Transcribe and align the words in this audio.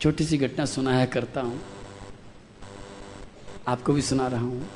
छोटी 0.00 0.24
सी 0.24 0.38
घटना 0.38 0.64
सुनाया 0.64 1.04
करता 1.06 1.40
हूँ। 1.40 1.60
आपको 3.68 3.92
भी 3.92 4.02
सुना 4.02 4.26
रहा 4.26 4.40
हूँ। 4.40 4.68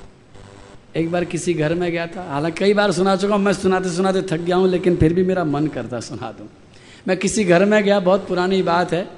एक 0.96 1.11
बार 1.11 1.24
किसी 1.24 1.54
घर 1.54 1.74
में 1.74 1.90
गया 1.90 2.06
था। 2.06 2.22
हालाँकि 2.30 2.58
कई 2.58 2.74
बार 2.74 2.93
सुना 2.93 3.14
चुका 3.16 3.34
हूँ, 3.34 3.42
मैं 3.42 3.52
सुनाते 3.52 3.90
सुनाते 3.90 4.22
थक 4.22 4.40
गया 4.40 4.56
हूँ, 4.56 4.68
लेकिन 4.68 4.96
फिर 4.96 5.14
भी 5.14 5.24
मेरा 5.24 5.45
मन 5.45 5.66
करता 5.66 6.00
सुना 6.00 6.30
दूँ। 6.32 6.48
मैं 7.08 7.16
किसी 7.16 7.45
घर 7.45 7.64
में 7.64 7.82
गया, 7.84 8.00
बहुत 8.00 8.26
पुरानी 8.29 8.62
बात 8.62 8.92
है। 8.92 9.08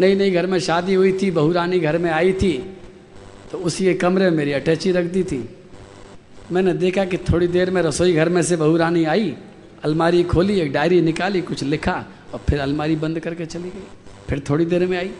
नई 0.00 0.14
नई 0.14 0.30
घर 0.30 0.46
में 0.46 0.58
शादी 0.60 0.94
हुई 0.94 1.12
थी, 1.12 1.30
बहू 1.30 1.52
रानी 1.52 1.78
घर 1.80 1.98
में 1.98 2.10
आई 2.10 2.32
थी 2.32 2.52
तो 3.52 3.58
उसी 3.58 3.86
एक 3.86 4.00
कमरे 4.00 4.30
में 4.30 4.36
मेरी 4.36 4.52
अटैची 4.52 4.92
रख 4.92 5.04
दी 5.04 5.22
थी। 5.24 5.38
मैंने 6.52 6.72
देखा 6.74 7.04
कि 7.04 7.18
थोड़ी 7.18 7.46
देर 7.48 7.70
में 7.70 7.80
रसोई 7.82 8.12
घर 8.12 8.28
में 8.28 8.42
से 8.42 8.56
बहू 8.56 8.76
रानी 8.76 9.04
आई, 9.04 9.34
अलमारी 9.84 10.22
खोली, 10.22 10.60
एक 10.60 10.72
डायरी 10.72 11.00
निकाली, 11.00 11.40
कुछ 11.40 11.62
लिखा, 11.64 12.04
और 12.34 12.40
फिर 12.48 12.60
अलमारी 12.60 12.96
बंद 12.96 13.20
करके 13.20 13.46
चली 13.46 13.70
गई। 13.70 13.86
फिर 14.28 14.42
थोड़ी 14.50 14.64
देर 14.64 14.86
में 14.86 14.96
आई, 14.98 15.10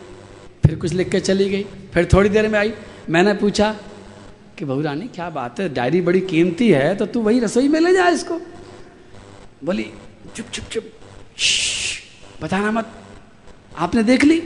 फिर 0.65 0.75
कुछ 0.75 0.93
लिख 0.93 1.09
के 1.09 1.19
चली 1.19 1.49
गई। 1.49 1.63
फिर 1.93 2.07
थोड़ी 2.13 2.29
देर 2.29 2.47
में 2.47 2.57
आई, 2.59 2.73
मैंने 3.09 3.33
पूछा 3.35 3.71
कि 4.57 4.65
बहू 4.65 4.81
रानी, 4.81 5.07
क्या 5.07 5.29
बात 5.29 5.59
है? 5.59 5.67
डायरी 5.73 6.01
बड़ी 6.01 6.21
कीमती 6.23 6.69
है 6.71 6.95
तो 6.95 7.05
तू 7.05 7.21
वही 7.21 7.39
रसोई 7.39 7.67
में 7.67 7.79
ले 7.79 7.93
जा 7.93 8.07
इसको। 8.09 8.39
बोली, 9.63 9.91
चुप 10.35 10.45
चुप 10.47 10.65
चुप। 10.65 10.91
बताना 12.41 12.71
मत। 12.71 12.91
आपने 13.77 14.03
देख 14.03 14.23
ली? 14.23 14.39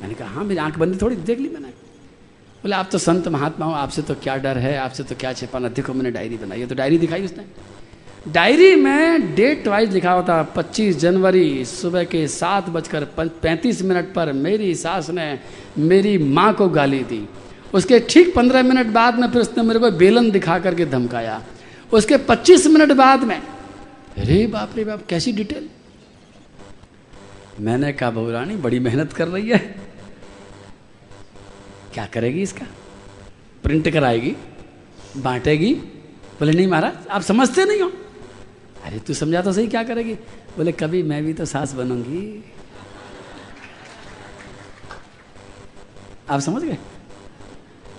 मैंने 0.00 0.14
कहा 0.14 0.28
हाँ 0.28 0.44
मेरी 0.44 0.60
आँख 0.60 0.78
बंदी 0.78 0.98
थोड़ी 1.02 1.16
देख 1.16 1.38
ली 1.38 1.48
मैंने। 1.48 1.68
बोले, 1.68 2.74
आप 2.76 2.88
तो 2.92 2.98
संत 2.98 3.28
महात्मा 3.28 3.66
हो, 3.66 3.72
आपसे 3.74 4.02
तो 4.02 4.14
क्या 4.14 4.36
डर 4.36 4.58
है, 4.58 4.76
आपसे 4.78 5.02
तो 5.02 5.14
क्या 5.14 5.32
छिपाना। 5.32 5.68
देखो, 5.68 5.94
मैंने 5.94 6.10
डायरी 6.10 6.36
बनाई 6.36 6.60
है 6.60 6.66
तो 6.66 6.74
डायरी 6.74 6.98
दिखाई 6.98 7.24
उसने। 7.24 7.44
डायरी 8.26 8.74
में 8.74 9.34
डेट 9.34 9.66
वाइज 9.68 9.92
लिखा 9.94 10.20
था 10.22 10.54
25 10.54 10.96
जनवरी 10.96 11.64
सुबह 11.64 12.04
के 12.04 12.26
सात 12.28 12.68
बजकर 12.68 13.04
पैंतीस 13.42 13.82
मिनट 13.82 14.12
पर 14.14 14.32
मेरी 14.32 14.74
सास 14.74 15.10
ने 15.10 15.38
मेरी 15.78 16.16
माँ 16.18 16.52
को 16.54 16.68
गाली 16.68 17.02
दी। 17.04 17.28
उसके 17.74 17.98
ठीक 18.00 18.34
पंद्रह 18.34 18.62
मिनट 18.62 18.86
बाद 18.86 19.18
में 19.18 19.28
फिर 19.28 19.42
उसने 19.42 19.62
मेरे 19.62 19.80
को 19.80 19.90
बेलन 19.90 20.30
दिखा 20.30 20.58
करके 20.58 20.86
धमकाया। 20.86 21.42
उसके 21.92 22.16
पच्चीस 22.26 22.66
मिनट 22.66 22.92
बाद 22.92 23.24
में, 23.24 23.36
अरे 23.36 24.46
बाप 24.46 24.70
रे 24.76 24.84
बाप, 24.84 25.06
कैसी 25.08 25.32
डिटेल? 25.32 25.68
मैंने 27.60 27.92
कहा, 27.92 28.10
बहू 28.10 28.30
रानी, 28.30 28.56
बड़ी 28.56 28.78
मेहनत 28.80 29.12
कर 29.12 29.28
रही 29.28 29.48
है। 29.48 29.58
क्या 31.94 32.06
करेगी 32.06 32.42
इसका? 32.42 32.66
प्रिंट 33.62 33.88
कराएगी? 33.88 34.34
बांटेगी? 35.16 35.72
बोले, 36.40 36.52
नहीं 36.52 36.66
महाराज, 36.66 37.06
आप 37.10 37.22
समझते 37.22 37.64
नहीं 37.64 37.80
हो। 37.80 37.92
अरे 38.86 38.98
तू 38.98 39.14
समझा 39.14 39.40
तो 39.42 39.52
सही 39.52 39.66
क्या 39.66 39.82
करेगी? 39.82 40.14
बोले, 40.56 40.72
कभी 40.72 41.02
मैं 41.02 41.24
भी 41.24 41.32
तो 41.32 41.44
सास 41.44 41.72
बनूँगी। 41.72 42.44
आप 46.30 46.40
समझ 46.40 46.62
गए? 46.62 46.78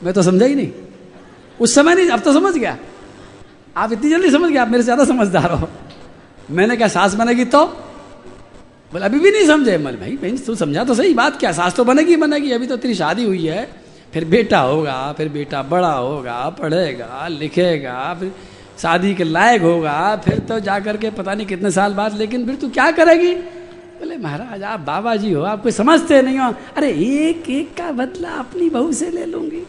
मैं 0.03 0.13
तो 0.13 0.21
समझा 0.21 0.45
ही 0.45 0.55
नहीं। 0.55 0.71
उस 1.59 1.75
समय 1.75 1.95
नहीं, 1.95 2.09
अब 2.09 2.19
तो 2.19 2.33
समझ 2.33 2.53
गया। 2.57 2.77
आप 3.77 3.91
इतनी 3.91 4.09
जल्दी 4.09 4.29
समझ 4.31 4.51
गए, 4.51 4.57
आप 4.57 4.67
मेरे 4.67 4.83
से 4.83 4.85
ज़्यादा 4.85 5.05
समझदार 5.05 5.51
हो। 5.51 5.69
मैंने 6.49 6.75
क्या 6.77 6.87
सास 6.87 7.13
बनेगी 7.13 7.45
तो? 7.45 7.65
बोले, 8.91 9.05
अभी 9.05 9.19
भी 9.19 9.31
नहीं 9.31 9.47
समझे। 9.47 9.77
बोले, 9.77 9.97
भाई 9.97 10.17
बहन 10.17 10.37
तू 10.37 10.55
समझा 10.55 10.83
तो 10.83 10.93
सही 10.93 11.13
बात 11.13 11.39
क्या, 11.39 11.51
सास 11.51 11.75
तो 11.75 11.83
बनेगी 11.83 12.15
बनेगी। 12.15 12.51
अभी 12.51 12.67
तो 12.67 12.77
तेरी 12.77 12.95
शादी 12.95 13.23
हुई 13.23 13.45
है। 13.45 13.63
फिर 14.13 14.25
बेटा 14.25 14.59
होगा, 14.59 15.13
फिर 15.13 15.29
बेटा 15.29 15.61
बड़ा 15.63 15.93
होगा, 15.93 16.49
पढ़ेगा, 16.49 17.27
लिखेगा, 17.27 18.13
फिर 18.13 18.31
शादी 18.81 19.15
के 19.15 19.23
लायक 19.23 19.61
होगा, 19.61 20.15
फिर 20.15 20.39
तो 20.39 20.59
जा 20.59 20.79
करके 20.79 21.09
पता 21.09 21.33
नहीं 21.33 21.47
कितने 21.47 21.71
साल 21.71 21.93
बाद, 21.93 22.17
लेकिन 22.17 22.45
फिर 22.45 22.55
तू 22.55 22.69
क्या 22.69 22.91
करेगी? 22.91 23.33
बोले, 23.99 24.17
महाराज, 24.17 24.63
आप 24.63 24.79
बाबा 24.79 25.15
जी 25.15 25.31
हो, 25.31 25.43
आप 25.43 25.63
कोई 25.63 25.71
समझते 25.71 26.21
नहीं 26.21 26.39
हो। 26.39 26.53
अरे, 26.77 26.89
एक 26.89 27.49
एक 27.49 27.77
का 27.77 27.91
बदला 27.91 28.29
अपनी 28.29 28.69
बहू 28.69 28.93
से 28.93 29.09
ले 29.09 29.25
लूँगी। 29.25 29.67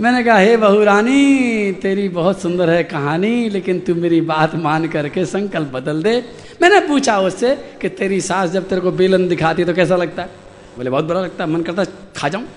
मैंने 0.00 0.24
कहा, 0.24 0.38
हे 0.38 0.56
बहू 0.56 0.84
रानी, 0.84 1.72
तेरी 1.72 2.08
बहुत 2.08 2.40
सुंदर 2.40 2.70
है 2.70 2.84
कहानी, 2.84 3.48
लेकिन 3.48 3.80
तू 3.80 3.94
मेरी 3.94 4.20
बात 4.20 4.54
मान 4.54 4.88
करके 4.88 5.26
संकल्प 5.26 5.68
बदल 5.68 6.02
दे। 6.02 6.24
मैंने 6.62 6.80
पूछा 6.80 7.20
उससे 7.20 7.54
कि, 7.80 7.88
तेरी 7.88 8.20
सास 8.20 8.50
जब 8.50 8.68
तेरे 8.68 8.80
को 8.80 8.90
बेलन 8.90 9.28
दिखाती 9.28 9.64
तो 9.64 9.74
कैसा 9.74 9.96
लगता 9.96 10.22
है? 10.22 10.28
बोले, 10.76 10.90
बहुत 10.90 11.04
बुरा 11.04 11.20
लगता 11.20 11.44
है, 11.44 11.50
मन 11.50 11.62
करता 11.62 11.84
खा 12.16 12.28
जाऊँ। 12.28 12.48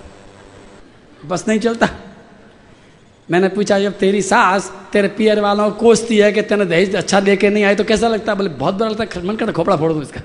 बस 1.26 1.46
नहीं 1.48 1.60
चलता। 1.60 1.90
मैंने 3.30 3.48
पूछा, 3.50 3.80
जब 3.80 3.98
तेरी 3.98 4.22
सास 4.22 4.72
तेरे 4.94 5.08
पियर 5.10 5.40
वालों 5.40 5.70
को 5.72 5.80
कोसती 5.80 6.18
है 6.18 6.32
कि 6.32 6.42
तेने 6.42 6.66
दहेज 6.66 6.96
अच्छा 6.96 7.20
लेके 7.20 7.50
नहीं 7.50 7.64
आए 7.64 7.76
तो 7.76 7.84
कैसा 7.84 8.08
लगता? 8.08 8.32
है 8.32 8.38
बोले, 8.38 8.50
बहुत 8.52 8.76
बुरा 8.76 8.90
लगता 8.90 9.20
है, 9.20 9.26
मन 9.28 9.36
करता 9.36 9.52
खोपड़ा 9.52 9.76
फोड़ 9.76 9.92
दू 9.94 10.02
इसका। 10.02 10.22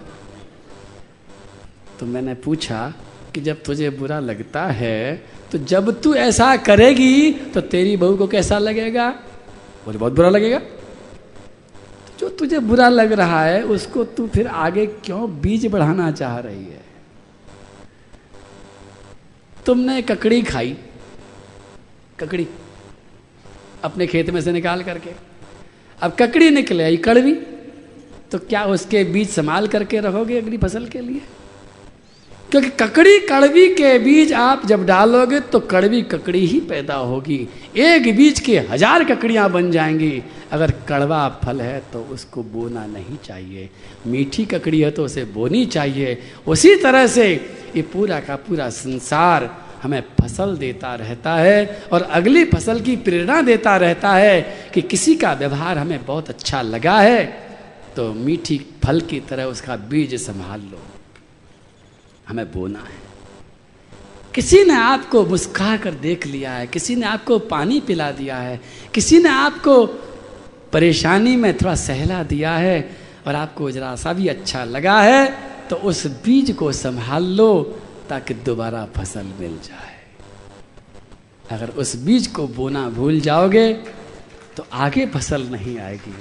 तो 1.99 2.07
मैंने 2.07 2.35
पूछा 2.35 2.93
कि 3.35 3.41
जब 3.41 3.63
तुझे 3.63 3.91
बुरा 3.91 4.19
लगता 4.21 4.65
है 4.67 5.17
तो 5.53 5.59
जब 5.61 5.91
तू 6.01 6.15
ऐसा 6.17 6.57
करेगी 6.59 7.33
तो 7.55 7.61
तेरी 7.63 7.97
बहू 7.97 8.17
को 8.17 8.27
कैसा 8.27 8.59
लगेगा? 8.59 9.09
बोले, 9.85 9.99
बहुत 9.99 10.13
बुरा 10.13 10.29
लगेगा। 10.29 10.61
जो 12.19 12.29
तुझे 12.29 12.59
बुरा 12.61 12.89
लग 12.89 13.13
रहा 13.13 13.43
है, 13.45 13.63
उसको 13.65 14.05
तू 14.07 14.27
फिर 14.29 14.47
आगे 14.47 14.87
क्यों 14.87 15.41
बीज 15.41 15.67
बढ़ाना 15.67 16.11
चाह 16.13 16.39
रही 16.39 16.65
है? 16.65 16.85
तुमने 19.67 20.01
ककड़ी 20.03 20.43
खाई। 20.43 20.77
ककड़ी। 22.21 22.47
अपने 23.85 24.07
खेत 24.07 24.31
में 24.31 24.41
से 24.41 24.53
निकाल 24.53 24.83
करके। 24.83 25.11
अब 25.99 26.17
ककड़ी 26.19 26.51
निकले, 26.51 26.85
आई 26.85 26.97
कड़वी 26.99 27.33
तो 28.33 28.39
क्या 28.41 28.65
उसके 28.67 29.05
बीज 29.07 29.29
संभाल 29.31 29.67
करके 29.69 30.01
रहोगे 30.01 30.39
अगली 30.39 30.59
फ़सल 30.59 30.87
के 30.87 31.01
लिए? 31.01 31.21
क्योंकि 32.51 32.69
ककड़ी, 32.71 33.19
कड़वी 33.21 33.67
के 33.75 33.99
बीज 33.99 34.33
आप 34.33 34.65
जब 34.67 34.85
डालोगे 34.87 35.41
तो 35.43 35.59
कड़वी 35.63 36.01
ककड़ी 36.05 36.45
ही 36.47 36.59
पैदा 36.61 36.95
होगी। 36.95 37.37
एक 37.77 38.17
बीज 38.17 38.41
के 38.41 38.59
हज़ार 38.61 39.05
ककड़ियाँ 39.05 39.51
बन 39.53 39.71
जाएँगी। 39.71 40.23
अगर 40.53 40.71
कड़वा 40.89 41.29
फल 41.45 41.61
है 41.61 41.79
तो 41.93 42.01
उसको 42.13 42.43
बोना 42.45 42.87
नहीं 42.87 43.17
चाहिए। 43.25 43.69
मीठी 44.07 44.45
ककड़ी 44.45 44.81
है 44.81 44.91
तो 44.91 45.05
उसे 45.05 45.25
बोनी 45.31 45.65
चाहिए। 45.67 46.19
उसी 46.47 46.75
तरह 46.77 47.07
से 47.07 47.29
ये 47.77 47.83
पूरा 47.83 48.19
का 48.21 48.37
पूरा 48.39 48.69
संसार 48.71 49.49
हमें 49.83 50.01
फ़सल 50.21 50.57
देता 50.57 50.95
रहता 50.95 51.35
है 51.35 51.83
और 51.93 52.03
अगली 52.03 52.45
फ़सल 52.45 52.81
की 52.81 52.97
प्रेरणा 52.97 53.41
देता 53.43 53.77
रहता 53.77 54.13
है 54.13 54.41
कि 54.75 54.83
किसी 54.83 55.15
का 55.15 55.33
व्यवहार 55.33 55.79
हमें 55.79 56.05
बहुत 56.07 56.29
अच्छा 56.31 56.63
लगा 56.63 56.99
है 57.01 57.25
तो 57.97 58.13
मीठी 58.15 58.59
फल 58.85 59.01
की 59.01 59.21
तरह 59.21 59.45
उसका 59.45 59.77
बीज 59.91 60.15
संभाल 60.23 60.61
लो। 60.61 60.83
हमें 62.29 62.47
बोना 62.53 62.79
है। 62.79 62.99
किसी 64.35 64.65
ने 64.65 64.75
आपको 64.75 65.25
मुस्का 65.27 65.77
कर 65.77 65.95
देख 65.95 66.27
लिया 66.27 66.53
है, 66.53 66.67
किसी 66.67 66.97
ने 66.97 67.07
आपको 67.07 67.39
पानी 67.39 67.81
पिला 67.81 68.11
दिया 68.13 68.37
है, 68.37 68.61
किसी 68.95 69.19
ने 69.19 69.29
आपको 69.29 69.87
परेशानी 70.73 71.37
में 71.37 71.57
थोड़ा 71.57 71.75
सहला 71.75 72.23
दिया 72.23 72.53
है 72.53 72.79
और 73.27 73.35
आपको 73.35 73.71
जरा 73.71 73.95
सा 73.97 74.13
भी 74.13 74.29
अच्छा 74.29 74.65
लगा 74.65 75.01
है 75.03 75.27
तो 75.71 75.77
उस 75.77 76.07
बीज 76.25 76.51
को 76.53 76.71
संभाल 76.73 77.25
लो। 77.37 77.53
ताकि 78.11 78.35
दोबारा 78.43 78.85
फ़सल 78.97 79.27
मिल 79.41 79.57
जाए। 79.65 79.99
अगर 81.51 81.69
उस 81.79 81.97
बीज 82.05 82.27
को 82.27 82.47
बोना 82.51 82.89
भूल 82.91 83.21
जाओगे 83.21 83.73
तो 84.57 84.67
आगे 84.73 85.07
फ़सल 85.07 85.43
नहीं 85.49 85.79
आएगी। 85.79 86.15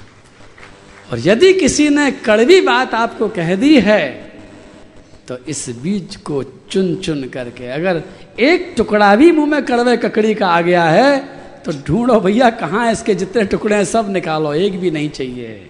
और 1.11 1.19
यदि 1.19 1.53
किसी 1.53 1.89
ने 1.89 2.09
कड़वी 2.21 2.59
बात 2.61 2.93
आपको 2.93 3.27
कह 3.29 3.55
दी 3.55 3.79
है 3.81 4.03
तो 5.27 5.37
इस 5.47 5.69
बीज 5.79 6.15
को 6.25 6.41
चुन 6.71 6.95
चुन 6.95 7.23
करके 7.29 7.67
अगर 7.71 8.01
एक 8.39 8.73
टुकड़ा 8.77 9.15
भी 9.15 9.31
मुँह 9.31 9.49
में 9.49 9.63
कड़वे 9.65 9.95
ककड़ी 9.97 10.33
का 10.35 10.47
आ 10.47 10.61
गया 10.61 10.83
है 10.83 11.17
तो 11.65 11.71
ढूंढो 11.87 12.19
भैया, 12.19 12.49
कहाँ 12.51 12.91
इसके 12.91 13.15
जितने 13.15 13.43
टुकड़े 13.45 13.75
हैं, 13.75 13.85
सब 13.85 14.09
निकालो, 14.09 14.53
एक 14.53 14.79
भी 14.79 14.91
नहीं 14.91 15.09
चाहिए। 15.09 15.69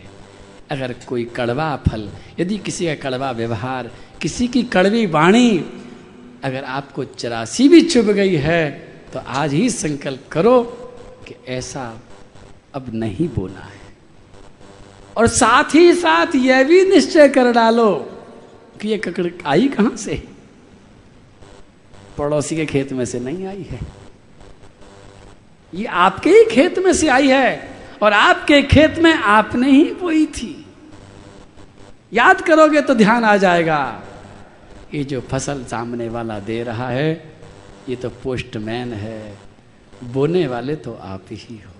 अगर 0.71 0.93
कोई 1.07 1.23
कड़वा 1.35 1.75
फल, 1.87 2.09
यदि 2.39 2.57
किसी 2.57 2.85
का 2.85 2.95
कड़वा 3.01 3.31
व्यवहार, 3.31 3.89
किसी 4.21 4.47
की 4.47 4.63
कड़वी 4.65 5.05
वाणी 5.07 5.49
अगर 6.43 6.63
आपको 6.63 7.03
चरासी 7.03 7.67
भी 7.69 7.81
चुभ 7.81 8.09
गई 8.09 8.35
है 8.35 8.69
तो 9.13 9.19
आज 9.19 9.53
ही 9.53 9.69
संकल्प 9.69 10.27
करो 10.31 10.61
कि 11.27 11.35
ऐसा 11.47 12.01
अब 12.73 12.85
नहीं 12.93 13.27
बोना 13.29 13.59
है। 13.59 13.79
और 15.17 15.27
साथ 15.27 15.75
ही 15.75 15.93
साथ 15.93 16.35
यह 16.35 16.63
भी 16.63 16.83
निश्चय 16.85 17.29
कर 17.29 17.51
डालो 17.51 17.95
कि 18.81 18.87
ये 18.87 18.97
ककड़ 18.97 19.27
आई 19.45 19.67
कहाँ 19.67 19.95
से? 19.95 20.23
पड़ोसी 22.17 22.55
के 22.55 22.65
खेत 22.65 22.93
में 22.93 23.05
से 23.05 23.19
नहीं 23.19 23.45
आई 23.45 23.65
है। 23.69 23.79
ये 25.73 25.85
आपके 25.85 26.29
ही 26.29 26.45
खेत 26.45 26.79
में 26.79 26.93
से 26.93 27.07
आई 27.07 27.27
है, 27.27 27.77
और 28.01 28.13
आपके 28.13 28.61
खेत 28.61 28.99
में 28.99 29.13
आपने 29.13 29.71
ही 29.71 29.83
बोई 29.93 30.25
थी। 30.25 30.65
याद 32.13 32.41
करोगे 32.41 32.81
तो 32.81 32.93
ध्यान 32.93 33.23
आ 33.23 33.35
जाएगा। 33.37 34.03
ये 34.93 35.03
जो 35.03 35.19
फ़सल 35.21 35.63
सामने 35.65 36.07
वाला 36.09 36.39
दे 36.41 36.61
रहा 36.63 36.89
है, 36.89 37.11
ये 37.89 37.95
तो 37.95 38.09
पोस्टमैन 38.23 38.93
है। 38.95 39.37
बोने 40.05 40.45
वाले 40.47 40.75
तो 40.77 40.93
आप 40.93 41.25
ही 41.31 41.57
हो। 41.57 41.73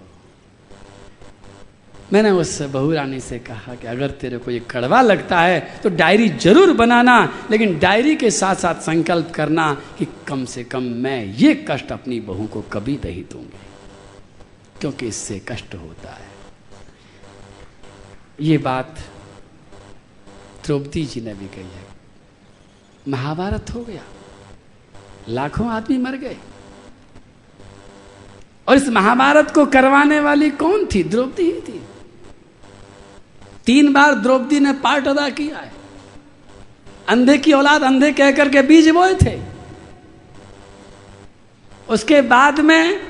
मैंने 2.14 2.30
उस 2.32 2.62
बहू 2.64 2.92
रानी 2.92 3.20
से 3.20 3.38
कहा 3.40 3.76
कि 3.76 3.88
अगर 3.88 4.12
तेरे 4.22 4.38
को 4.38 4.52
ये 4.52 4.60
कड़वा 4.70 5.02
लगता 5.02 5.40
है 5.40 5.60
तो 5.84 5.90
डायरी 5.92 6.30
ज़रूर 6.38 6.74
बनाना, 6.74 7.18
लेकिन 7.52 7.78
डायरी 7.80 8.16
के 8.16 8.32
साथ 8.32 8.56
साथ 8.56 8.82
संकल्प 8.82 9.32
करना 9.36 9.74
कि 9.98 10.08
कम 10.28 10.46
से 10.46 10.64
कम 10.64 10.84
मैं 11.04 11.24
ये 11.36 11.54
कष्ट 11.70 11.92
अपनी 11.92 12.20
बहू 12.22 12.48
को 12.48 12.62
कभी 12.74 12.96
नहीं 13.06 13.24
दूँगी, 13.32 13.66
क्योंकि 14.82 15.08
इससे 15.08 15.40
कष्ट 15.48 15.76
होता 15.76 16.12
है। 16.12 16.28
ये 18.42 18.58
बात 18.60 18.96
द्रौपदी 20.66 21.06
जी 21.06 21.22
ने 21.22 21.34
भी 21.34 21.48
कही 21.48 21.64
है। 21.64 21.89
महाभारत 23.10 23.66
हो 23.76 23.80
गया। 23.84 24.02
लाखों 25.30 25.70
आदमी 25.70 25.98
मर 25.98 26.12
गए। 26.12 26.38
और 28.68 28.76
इस 28.76 28.90
महाभारत 28.90 29.52
को 29.52 29.66
करवाने 29.66 30.20
वाली 30.20 30.50
कौन 30.50 30.88
थी? 30.96 31.04
द्रौपदी 31.04 31.44
ही 31.44 31.62
थी। 31.62 31.82
तीन 33.66 33.94
बार 33.94 34.16
द्रौपदी 34.16 34.60
ने 34.60 34.74
पार्ट 34.74 35.08
अदा 35.08 35.30
किया 35.30 35.58
है। 35.58 35.72
अंधे 37.10 37.38
की 37.38 37.54
औलाद 37.54 37.84
अंधे 37.84 38.12
कहकर 38.12 38.50
के 38.50 38.62
बीज 38.62 38.90
बोए 38.90 39.14
थे। 39.14 39.42
उसके 41.90 42.22
बाद 42.22 42.60
में 42.60 43.02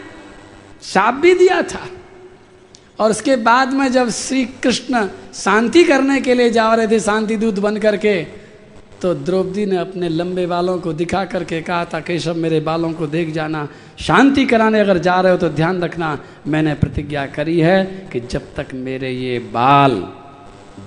साप 0.82 1.14
भी 1.14 1.34
दिया 1.34 1.62
था। 1.62 1.88
और 3.00 3.12
उसके 3.12 3.36
बाद 3.36 3.74
में 3.74 3.92
जब 3.92 4.10
श्री 4.10 4.46
कृष्ण 4.46 5.10
शांति 5.34 5.84
करने 5.84 6.22
के 6.22 6.34
लिए 6.34 6.50
जा 6.50 6.74
रहे 6.76 6.88
थे, 6.88 7.00
शांति 7.00 7.38
दूत 7.38 7.60
बन 7.60 7.78
करके 7.78 8.39
तो 9.02 9.14
द्रौपदी 9.14 9.66
ने 9.66 9.78
अपने 9.78 10.10
लंबे 10.10 10.46
बालों 10.48 10.80
को 10.80 10.94
दिखा 10.94 11.26
करके 11.26 11.62
कहा 11.62 11.86
था, 11.86 12.00
केशव, 12.00 12.36
मेरे 12.36 12.60
बालों 12.60 12.94
को 12.94 13.08
देख 13.08 13.34
जाना। 13.34 13.68
शांति 14.00 14.46
कराने 14.46 14.80
अगर 14.80 14.98
जा 14.98 15.22
रहे 15.22 15.32
हो 15.32 15.38
तो 15.38 15.50
ध्यान 15.50 15.82
रखना। 15.84 16.18
मैंने 16.48 16.74
प्रतिज्ञा 16.74 17.26
करी 17.26 17.60
है 17.60 18.10
कि 18.12 18.20
जब 18.20 18.54
तक 18.56 18.74
मेरे 18.74 19.12
ये 19.12 19.40
बाल 19.40 19.92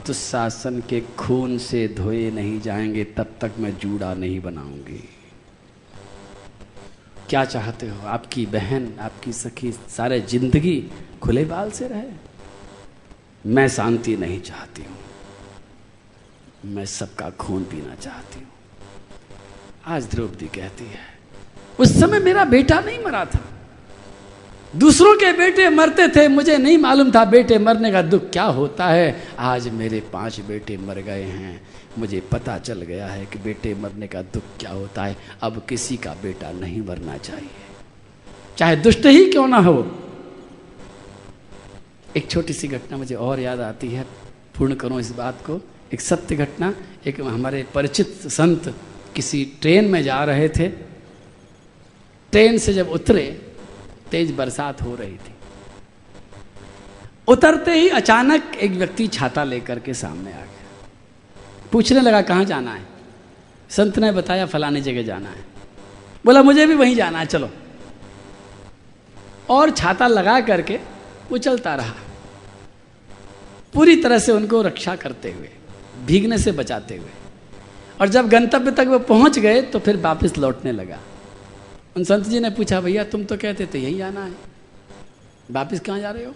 दुशासन 0.06 0.82
के 0.88 1.00
खून 1.19 1.59
से 1.59 1.88
धोए 1.88 2.31
नहीं 2.31 2.61
जाएँगे, 2.61 3.05
तब 3.05 3.26
तक 3.41 3.53
मैं 3.59 3.79
जूड़ा 3.79 4.14
नहीं 4.14 4.41
बनाऊँगी। 4.41 5.09
क्या 7.29 7.44
चाहते 7.44 7.88
हो? 7.88 8.06
आपकी 8.06 8.47
बहन, 8.47 8.93
आपकी 9.00 9.32
सखी 9.32 9.73
सारे 9.73 10.20
ज़िंदगी 10.20 10.91
खुले 11.23 11.44
बाल 11.44 11.70
से 11.70 11.88
रहे? 11.88 12.11
मैं 13.47 13.69
शांति 13.69 14.17
नहीं 14.17 14.41
चाहती 14.41 14.82
हूँ। 14.82 15.01
मैं 16.64 16.85
सबका 16.87 17.31
खून 17.31 17.62
पीना 17.64 17.94
चाहती 17.94 18.41
हूँ। 18.41 18.50
आज 19.87 20.05
द्रौपदी 20.11 20.47
कहती 20.47 20.85
है, 20.85 21.00
उस 21.81 22.00
समय 22.00 22.19
मेरा 22.19 22.44
बेटा 22.44 22.81
नहीं 22.81 22.99
मरा 23.05 23.25
था। 23.25 23.41
दूसरों 24.76 25.14
के 25.17 25.32
बेटे 25.32 25.69
मरते 25.70 26.06
थे, 26.09 26.29
मुझे 26.29 26.59
नहीं 26.59 26.79
मालूम 26.79 27.11
था 27.11 27.25
बेटे 27.25 27.59
मरने 27.59 27.91
का 27.93 28.03
दुख 28.03 28.31
क्या 28.31 28.44
होता 28.44 28.87
है। 28.87 29.25
आज 29.38 29.69
मेरे 29.69 30.00
पाँच 30.12 30.41
बेटे 30.41 30.76
मर 30.76 31.00
गए 31.00 31.23
हैं। 31.23 31.61
मुझे 31.99 32.20
पता 32.32 32.59
चल 32.59 32.82
गया 32.82 33.06
है 33.06 33.26
कि 33.26 33.38
बेटे 33.38 33.75
मरने 33.75 34.06
का 34.06 34.23
दुख 34.23 34.43
क्या 34.61 34.70
होता 34.70 35.05
है। 35.05 35.17
अब 35.43 35.67
किसी 35.69 35.97
का 35.97 36.14
बेटा 36.23 36.53
नहीं 36.53 36.82
मरना 36.82 37.17
चाहिए। 37.17 37.50
चाहे 38.59 38.76
दुष्ट 38.76 39.06
ही 39.06 39.31
क्यों 39.32 39.49
ना 39.49 39.59
हो। 39.59 39.75
एक 42.17 42.31
छोटी 42.31 42.53
सी 42.53 42.69
घटना 42.69 42.97
मुझे 42.97 43.14
और 43.14 43.41
याद 43.41 43.61
आती 43.61 43.88
है। 43.88 44.06
पूर्ण 44.59 44.75
करो 44.75 45.00
इस 45.00 45.11
बात 45.11 45.41
को। 45.41 45.61
एक 45.92 46.00
सत्य 46.00 46.36
घटना, 46.36 46.74
एक 47.06 47.20
हमारे 47.20 47.66
परिचित 47.74 48.06
संत 48.26 48.74
किसी 49.14 49.52
ट्रेन 49.60 49.84
में 49.84 50.02
जा 50.02 50.24
रहे 50.24 50.48
थे। 50.48 50.68
ट्रेन 52.32 52.58
से 52.58 52.74
जब 52.74 52.88
उतरे, 52.88 53.52
तेज 54.10 54.32
बरसात 54.32 54.82
हो 54.82 54.94
रही 54.94 55.14
थी। 55.14 55.34
उतरते 57.28 57.72
ही 57.72 57.88
अचानक 57.88 58.54
एक 58.54 58.70
व्यक्ति 58.70 59.06
छाता 59.06 59.44
लेकर 59.44 59.78
के 59.78 59.94
सामने 59.94 60.32
आ 60.32 60.36
गया। 60.36 60.88
पूछने 61.72 62.00
लगा, 62.00 62.22
कहाँ 62.22 62.44
जाना 62.44 62.74
है? 62.74 62.82
संत 63.70 63.98
ने 63.98 64.12
बताया, 64.12 64.46
फलाने 64.46 64.80
जगह 64.80 65.02
जाना 65.02 65.28
है। 65.28 65.44
बोला, 66.24 66.42
मुझे 66.42 66.66
भी 66.66 66.74
वहीं 66.74 66.96
जाना 66.96 67.18
है, 67.18 67.26
चलो। 67.26 67.50
और 69.50 69.70
छाता 69.70 70.06
लगा 70.06 70.40
करके 70.40 70.80
वो 71.30 71.38
चलता 71.38 71.74
रहा। 71.74 71.94
पूरी 73.74 73.96
तरह 73.96 74.18
से 74.18 74.32
उनको 74.32 74.62
रक्षा 74.62 74.96
करते 74.96 75.32
हुए। 75.32 75.50
भीगने 76.06 76.38
से 76.38 76.52
बचाते 76.52 76.96
हुए। 76.96 77.10
और 78.00 78.08
जब 78.08 78.28
गंतव्य 78.28 78.70
तक 78.70 78.87
वो 78.87 78.99
पहुँच 78.99 79.38
गए 79.38 79.62
तो 79.62 79.78
फिर 79.78 79.96
वापस 79.96 80.38
लौटने 80.38 80.72
लगा। 80.72 80.99
उन 81.96 82.04
संत 82.04 82.25
जी 82.25 82.40
ने 82.40 82.50
पूछा, 82.50 82.81
भैया, 82.81 83.04
तुम 83.04 83.25
तो 83.25 83.37
कहते 83.37 83.66
थे 83.75 83.78
यही 83.78 84.00
आना 84.00 84.25
है। 84.25 84.32
वापस 85.50 85.81
कहाँ 85.81 86.00
जा 86.00 86.10
रहे 86.10 86.25
हो? 86.25 86.34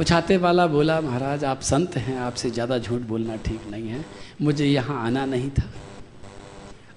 उछाते 0.00 0.36
वाला 0.36 0.66
बोला, 0.66 1.00
महाराज, 1.00 1.44
आप 1.44 1.60
संत 1.60 1.96
हैं, 1.96 2.18
आपसे 2.18 2.50
ज़्यादा 2.50 2.78
झूठ 2.78 3.00
बोलना 3.00 3.36
ठीक 3.36 3.60
नहीं 3.70 3.88
है। 3.88 4.04
मुझे 4.42 4.66
यहाँ 4.66 5.06
आना 5.06 5.24
नहीं 5.24 5.50
था। 5.50 5.70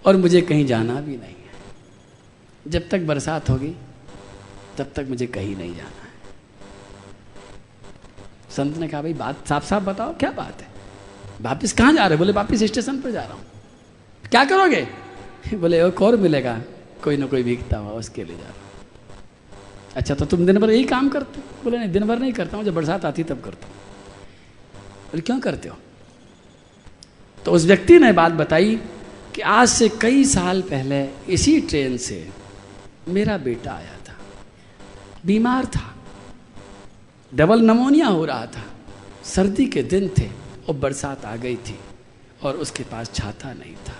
और 0.05 0.17
मुझे 0.17 0.41
कहीं 0.41 0.65
जाना 0.65 1.01
भी 1.01 1.17
नहीं 1.17 1.35
है। 1.35 2.71
जब 2.71 2.89
तक 2.89 2.99
बरसात 2.99 3.49
होगी, 3.49 3.75
तब 4.77 4.91
तक 4.95 5.05
मुझे 5.09 5.27
कहीं 5.27 5.55
नहीं 5.55 5.75
जाना 5.75 6.01
है। 6.01 6.11
संत 8.51 8.77
ने 8.77 8.87
कहा, 8.87 9.01
भाई, 9.01 9.13
बात 9.13 9.47
साफ़ 9.47 9.65
साफ़ 9.65 9.83
बताओ, 9.83 10.13
क्या 10.13 10.31
बात 10.31 10.61
है? 10.61 10.76
वापिस 11.41 11.73
कहाँ 11.73 11.93
जा 11.93 12.07
रहे 12.07 12.17
बोले, 12.17 12.31
वापिस 12.33 12.63
स्टेशन 12.63 13.01
पर 13.01 13.11
जा 13.11 13.21
रहा 13.21 13.33
हूँ। 13.33 13.41
क्या 14.31 14.45
करोगे? 14.45 14.87
बोले, 15.53 15.87
एक 15.87 16.01
और 16.01 16.15
मिलेगा। 16.15 16.61
कोई 17.03 17.17
ना 17.17 17.25
कोई 17.25 17.43
भीगता 17.43 17.77
हुआ 17.77 17.91
उसके 17.91 18.23
लिए 18.23 18.37
जा 18.37 18.43
रहा 18.43 18.51
हूँ। 18.51 18.61
अच्छा 19.95 20.15
तो 20.15 20.25
तुम 20.25 20.45
दिन 20.45 20.59
भर 20.59 20.69
यही 20.69 20.83
काम 20.83 21.09
करते 21.09 21.39
बोले, 21.63 21.77
नहीं, 21.77 21.91
दिन 21.91 22.07
भर 22.07 22.19
नहीं 22.19 22.33
करता 22.33 22.57
हूँ। 22.57 22.65
जब 22.65 22.73
बरसात 22.73 23.05
आती 23.05 23.23
तब 23.23 23.41
करता 23.41 23.67
हूँ। 23.67 23.75
बोले, 25.05 25.21
क्यों 25.21 25.39
करते 25.39 25.69
हो? 25.69 25.77
तो 27.45 27.51
उस 27.51 27.65
व्यक्ति 27.65 27.99
ने 27.99 28.11
बात 28.11 28.31
बताई 28.31 28.75
कि 29.35 29.41
आज 29.41 29.67
से 29.67 29.89
कई 29.89 30.25
साल 30.25 30.61
पहले 30.61 31.09
इसी 31.29 31.61
ट्रेन 31.61 31.97
से 31.97 32.29
मेरा 33.07 33.37
बेटा 33.37 33.71
आया 33.71 33.97
था। 34.09 34.15
बीमार 35.25 35.65
था। 35.65 35.95
डबल 37.33 37.61
नमोनिया 37.61 38.07
हो 38.07 38.25
रहा 38.25 38.45
था। 38.45 38.63
सर्दी 39.23 39.65
के 39.65 39.83
दिन 39.83 40.09
थे। 40.09 40.46
और 40.67 40.75
बरसात 40.75 41.25
आ 41.25 41.35
गई 41.35 41.55
थी 41.55 41.79
और 42.43 42.55
उसके 42.55 42.83
पास 42.83 43.11
छाता 43.13 43.53
नहीं 43.53 43.75
था। 43.75 43.95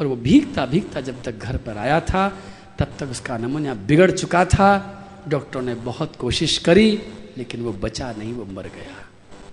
और 0.00 0.06
वो 0.06 0.16
भीगता 0.16 0.66
भीगता 0.66 1.00
जब 1.00 1.22
तक 1.22 1.38
घर 1.38 1.56
पर 1.56 1.78
आया 1.78 2.00
था, 2.00 2.28
तब 2.78 2.92
तक 2.98 3.10
उसका 3.10 3.36
नमूनिया 3.38 3.74
बिगड़ 3.74 4.10
चुका 4.10 4.44
था। 4.44 4.96
डॉक्टर 5.28 5.62
ने 5.62 5.74
बहुत 5.74 6.16
कोशिश 6.16 6.56
करी, 6.58 6.90
लेकिन 7.38 7.60
वो 7.60 7.72
बचा 7.72 8.12
नहीं, 8.18 8.32
वो 8.32 8.44
मर 8.44 8.62
गया। 8.62 8.96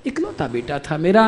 इकलौता 0.05 0.47
बेटा 0.47 0.79
था 0.79 0.97
मेरा, 0.97 1.27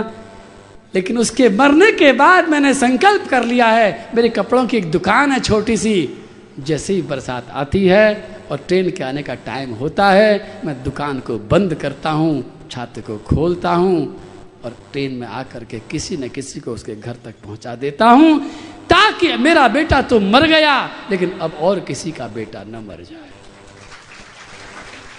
लेकिन 0.96 1.18
उसके 1.18 1.50
मरने 1.50 1.92
के 1.92 2.12
बाद 2.14 2.50
मैंने 2.50 2.74
संकल्प 2.74 3.28
कर 3.28 3.44
लिया 3.46 3.68
है, 3.68 4.10
मेरे 4.16 4.30
कपड़ों 4.30 4.66
की 4.68 4.78
एक 4.78 4.92
दुकान 4.92 5.32
है 5.32 5.40
छोटी 5.40 5.78
सी, 5.78 6.18
जैसे 6.60 6.94
ही 6.94 7.02
बरसात 7.02 7.50
आती 7.50 7.86
है 7.88 8.06
और 8.52 8.58
ट्रेन 8.58 8.90
के 8.92 9.04
आने 9.04 9.24
का 9.24 9.36
टाइम 9.36 9.74
होता 9.74 10.10
है, 10.12 10.62
मैं 10.66 10.84
दुकान 10.84 11.20
को 11.20 11.38
बंद 11.40 11.76
करता 11.76 12.10
हूँ, 12.12 12.44
छात्र 12.72 13.02
को 13.02 13.18
खोलता 13.18 13.74
हूँ 13.74 14.22
और 14.66 14.76
ट्रेन 14.92 15.14
में 15.14 15.28
आकर 15.28 15.64
के 15.64 15.80
किसी 15.92 16.18
न 16.18 16.28
किसी 16.30 16.60
को 16.60 16.74
उसके 16.74 16.96
घर 16.96 17.18
तक 17.26 17.36
पहुँचा 17.44 17.76
देता 17.76 18.10
हूँ, 18.10 18.40
ताकि 18.90 19.36
मेरा 19.38 19.68
बेटा 19.68 20.02
तो 20.02 20.20
मर 20.20 20.48
गया, 20.48 20.76
लेकिन 21.12 21.38
अब 21.40 21.54
और 21.54 21.80
किसी 21.80 22.12
का 22.12 22.28
बेटा 22.30 22.64
न 22.64 22.84
मर 22.88 23.04
जाए। 23.04 23.30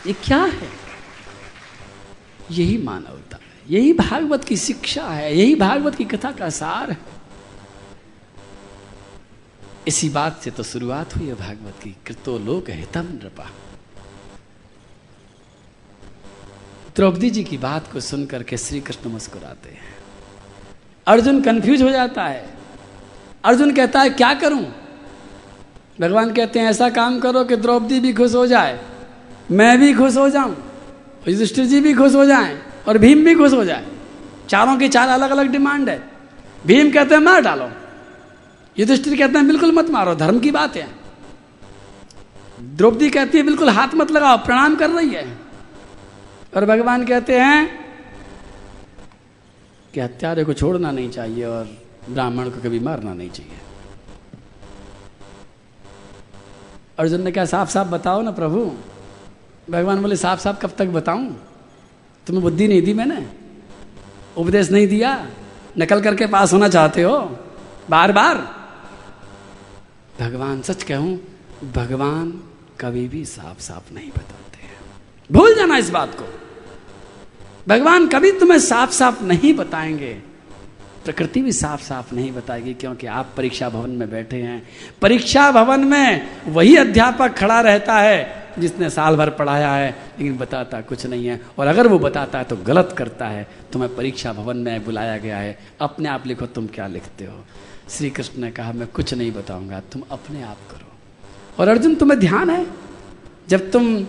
ये 0.06 0.12
क्या 0.24 0.42
है? 0.42 0.68
यही 2.50 2.76
मानवता 2.78 3.36
है, 3.36 3.42
यही 3.68 3.92
भागवत 3.92 4.44
की 4.44 4.56
शिक्षा 4.56 5.06
है, 5.06 5.34
यही 5.36 5.54
भागवत 5.54 5.94
की 5.94 6.04
कथा 6.04 6.30
का 6.32 6.48
सार 6.50 6.90
है। 6.90 6.98
इसी 9.88 10.08
बात 10.08 10.40
से 10.42 10.50
तो 10.50 10.62
शुरुआत 10.62 11.16
हुई 11.16 11.26
है 11.26 11.34
भागवत 11.36 11.82
की, 11.82 11.94
कृतो 12.06 12.38
लोक 12.38 12.70
हितम 12.70 13.06
नृपा। 13.12 13.50
द्रौपदी 16.96 17.30
जी 17.30 17.42
की 17.44 17.56
बात 17.58 17.92
को 17.92 18.00
सुनकर 18.00 18.42
के 18.42 18.56
श्री 18.56 18.80
कृष्ण 18.80 19.10
मुस्कुराते 19.10 19.68
हैं। 19.68 19.98
अर्जुन 21.06 21.40
कंफ्यूज 21.40 21.82
हो 21.82 21.90
जाता 21.90 22.24
है। 22.24 22.48
अर्जुन 23.44 23.72
कहता 23.72 24.00
है, 24.00 24.10
क्या 24.10 24.32
करूँ? 24.34 24.64
भगवान 26.00 26.32
कहते 26.32 26.60
हैं, 26.60 26.66
ऐसा 26.66 26.88
काम 26.90 27.18
करो 27.20 27.44
कि 27.44 27.56
द्रौपदी 27.56 28.00
भी 28.00 28.12
खुश 28.12 28.34
हो 28.34 28.46
जाए, 28.46 28.78
मैं 29.50 29.78
भी 29.78 29.92
खुश 29.94 30.16
हो 30.16 30.28
जाऊँ, 30.30 30.56
युधिष्ठिर 31.28 31.64
जी 31.64 31.80
भी 31.80 31.94
खुश 31.94 32.14
हो 32.14 32.24
जाएँ 32.24 32.58
और 32.88 32.98
भीम 32.98 33.24
भी 33.24 33.34
खुश 33.34 33.52
हो 33.52 33.64
जाए। 33.64 33.86
चारों 34.48 34.76
की 34.78 34.88
चार 34.88 35.08
अलग 35.08 35.30
अलग 35.30 35.46
डिमांड 35.46 35.88
है। 35.88 36.02
भीम 36.66 36.90
कहते 36.90 37.14
हैं, 37.14 37.22
मार 37.22 37.40
डालो। 37.40 37.70
युधिष्ठिर 38.76 39.16
कहते 39.18 39.38
हैं, 39.38 39.46
बिल्कुल 39.46 39.72
मत 39.72 39.90
मारो, 39.90 40.14
धर्म 40.14 40.38
की 40.38 40.50
बात 40.50 40.76
है। 40.76 40.88
द्रौपदी 42.60 43.10
कहती 43.10 43.38
है, 43.38 43.44
बिल्कुल 43.44 43.68
हाथ 43.68 43.94
मत 43.94 44.10
लगाओ, 44.10 44.36
प्रणाम 44.36 44.74
कर 44.76 44.90
रही 44.90 45.10
है। 45.10 45.49
और 46.56 46.64
भगवान 46.64 47.06
कहते 47.06 47.40
हैं 47.40 47.90
कि 49.94 50.00
हत्यारे 50.00 50.44
को 50.44 50.52
छोड़ना 50.52 50.90
नहीं 50.90 51.10
चाहिए 51.10 51.44
और 51.44 51.78
ब्राह्मण 52.10 52.50
को 52.50 52.60
कभी 52.60 52.80
मारना 52.80 53.14
नहीं 53.14 53.30
चाहिए। 53.30 53.58
अर्जुन 56.98 57.22
ने 57.22 57.32
कहा 57.32 57.44
साफ़ 57.44 57.70
साफ़ 57.70 57.88
बताओ 57.88 58.22
ना 58.22 58.30
प्रभु। 58.30 58.76
भगवान 59.70 60.02
बोले 60.02 60.16
साफ़ 60.16 60.40
साफ़ 60.40 60.60
कब 60.60 60.70
तक 60.78 60.86
बताऊँ? 60.86 61.46
तुम्हें 62.26 62.42
बुद्धि 62.42 62.68
नहीं 62.68 62.82
दी 62.82 62.94
मैंने। 62.94 63.26
उपदेश 64.36 64.70
नहीं 64.70 64.88
दिया। 64.88 65.26
नकल 65.78 66.00
करके 66.00 66.26
पास 66.26 66.52
होना 66.52 66.68
चाहते 66.68 67.02
हो। 67.02 67.18
बार 67.90 68.12
बार 68.12 68.36
भगवान, 70.20 70.62
सच 70.62 70.82
कहूँ, 70.82 71.20
भगवान 71.74 72.42
कभी 72.80 73.08
भी 73.08 73.24
साफ़ 73.24 73.60
साफ़ 73.60 73.94
नहीं 73.94 74.10
बताते 74.10 74.62
हैं। 74.62 74.78
भूल 75.32 75.54
जाना 75.54 75.76
इस 75.76 75.90
बात 75.90 76.14
को। 76.14 76.39
भगवान 77.68 78.08
कभी 78.08 78.32
तुम्हें 78.32 78.58
साफ़ 78.58 78.90
साफ़ 78.90 79.24
नहीं 79.24 79.54
बताएँगे। 79.54 80.14
प्रकृति 81.04 81.42
भी 81.42 81.52
साफ़ 81.52 81.82
साफ़ 81.82 82.14
नहीं 82.14 82.32
बताएगी 82.32 82.74
क्योंकि 82.74 83.06
आप 83.06 83.34
परीक्षा 83.36 83.68
भवन 83.68 83.90
में 83.90 84.10
बैठे 84.10 84.36
हैं। 84.36 84.68
परीक्षा 85.02 85.52
भवन 85.52 85.80
में 85.80 86.26
वही 86.46 86.76
अध्यापक 86.76 87.34
खड़ा 87.36 87.60
रहता 87.60 87.94
है 87.94 88.40
जिसने 88.58 88.90
साल 88.90 89.16
भर 89.16 89.30
पढ़ाया 89.30 89.72
है, 89.72 89.96
लेकिन 90.18 90.36
बताता 90.36 90.80
कुछ 90.80 91.06
नहीं 91.06 91.26
है। 91.26 91.40
और 91.58 91.66
अगर 91.66 91.86
वो 91.86 91.98
बताता 91.98 92.38
है 92.38 92.44
तो 92.44 92.56
गलत 92.56 92.94
करता 92.98 93.26
है। 93.26 93.48
तुम्हें 93.72 93.96
परीक्षा 93.96 94.32
भवन 94.32 94.56
में 94.56 94.84
बुलाया 94.84 95.16
गया 95.16 95.38
है। 95.38 95.58
अपने 95.80 96.08
आप 96.08 96.26
लिखो, 96.26 96.46
तुम 96.46 96.66
क्या 96.66 96.86
लिखते 96.86 97.24
हो? 97.24 97.44
श्री 97.90 98.10
कृष्ण 98.10 98.42
ने 98.42 98.50
कहा, 98.50 98.72
मैं 98.72 98.88
कुछ 98.88 99.14
नहीं 99.14 99.32
बताऊँगा। 99.32 99.80
तुम 99.80 100.02
अपने 100.10 100.42
आप 100.42 100.58
करो। 100.70 100.92
और 101.58 101.68
अर्जुन, 101.68 101.94
तुम्हें 101.94 102.20
ध्यान 102.20 102.50
है? 102.50 102.66
जब 103.48 103.70
तुम 103.70 104.06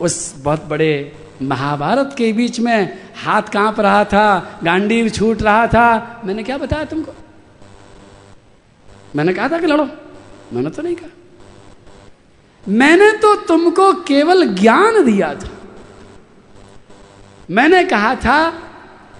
उस 0.00 0.34
बहुत 0.38 0.64
बड़े 0.64 1.12
महाभारत 1.42 2.14
के 2.18 2.32
बीच 2.32 2.60
में 2.60 2.98
हाथ 3.16 3.42
काँप 3.42 3.80
रहा 3.80 4.04
था, 4.04 4.60
गांडीव 4.64 5.08
छूट 5.08 5.42
रहा 5.42 5.66
था। 5.66 6.22
मैंने 6.24 6.42
क्या 6.42 6.58
बताया 6.58 6.84
तुमको? 6.84 7.12
मैंने 9.16 9.34
कहा 9.34 9.48
था 9.48 9.58
कि 9.58 9.66
लड़ो। 9.66 9.88
मैंने 10.52 10.70
तो 10.70 10.82
नहीं 10.82 10.96
कहा। 10.96 11.10
मैंने 12.68 13.12
तो 13.12 13.34
तुमको 13.34 13.92
केवल 13.92 14.46
ज्ञान 14.46 15.04
दिया 15.04 15.34
था। 15.34 15.48
मैंने 17.50 17.84
कहा 17.84 18.14
था 18.14 18.50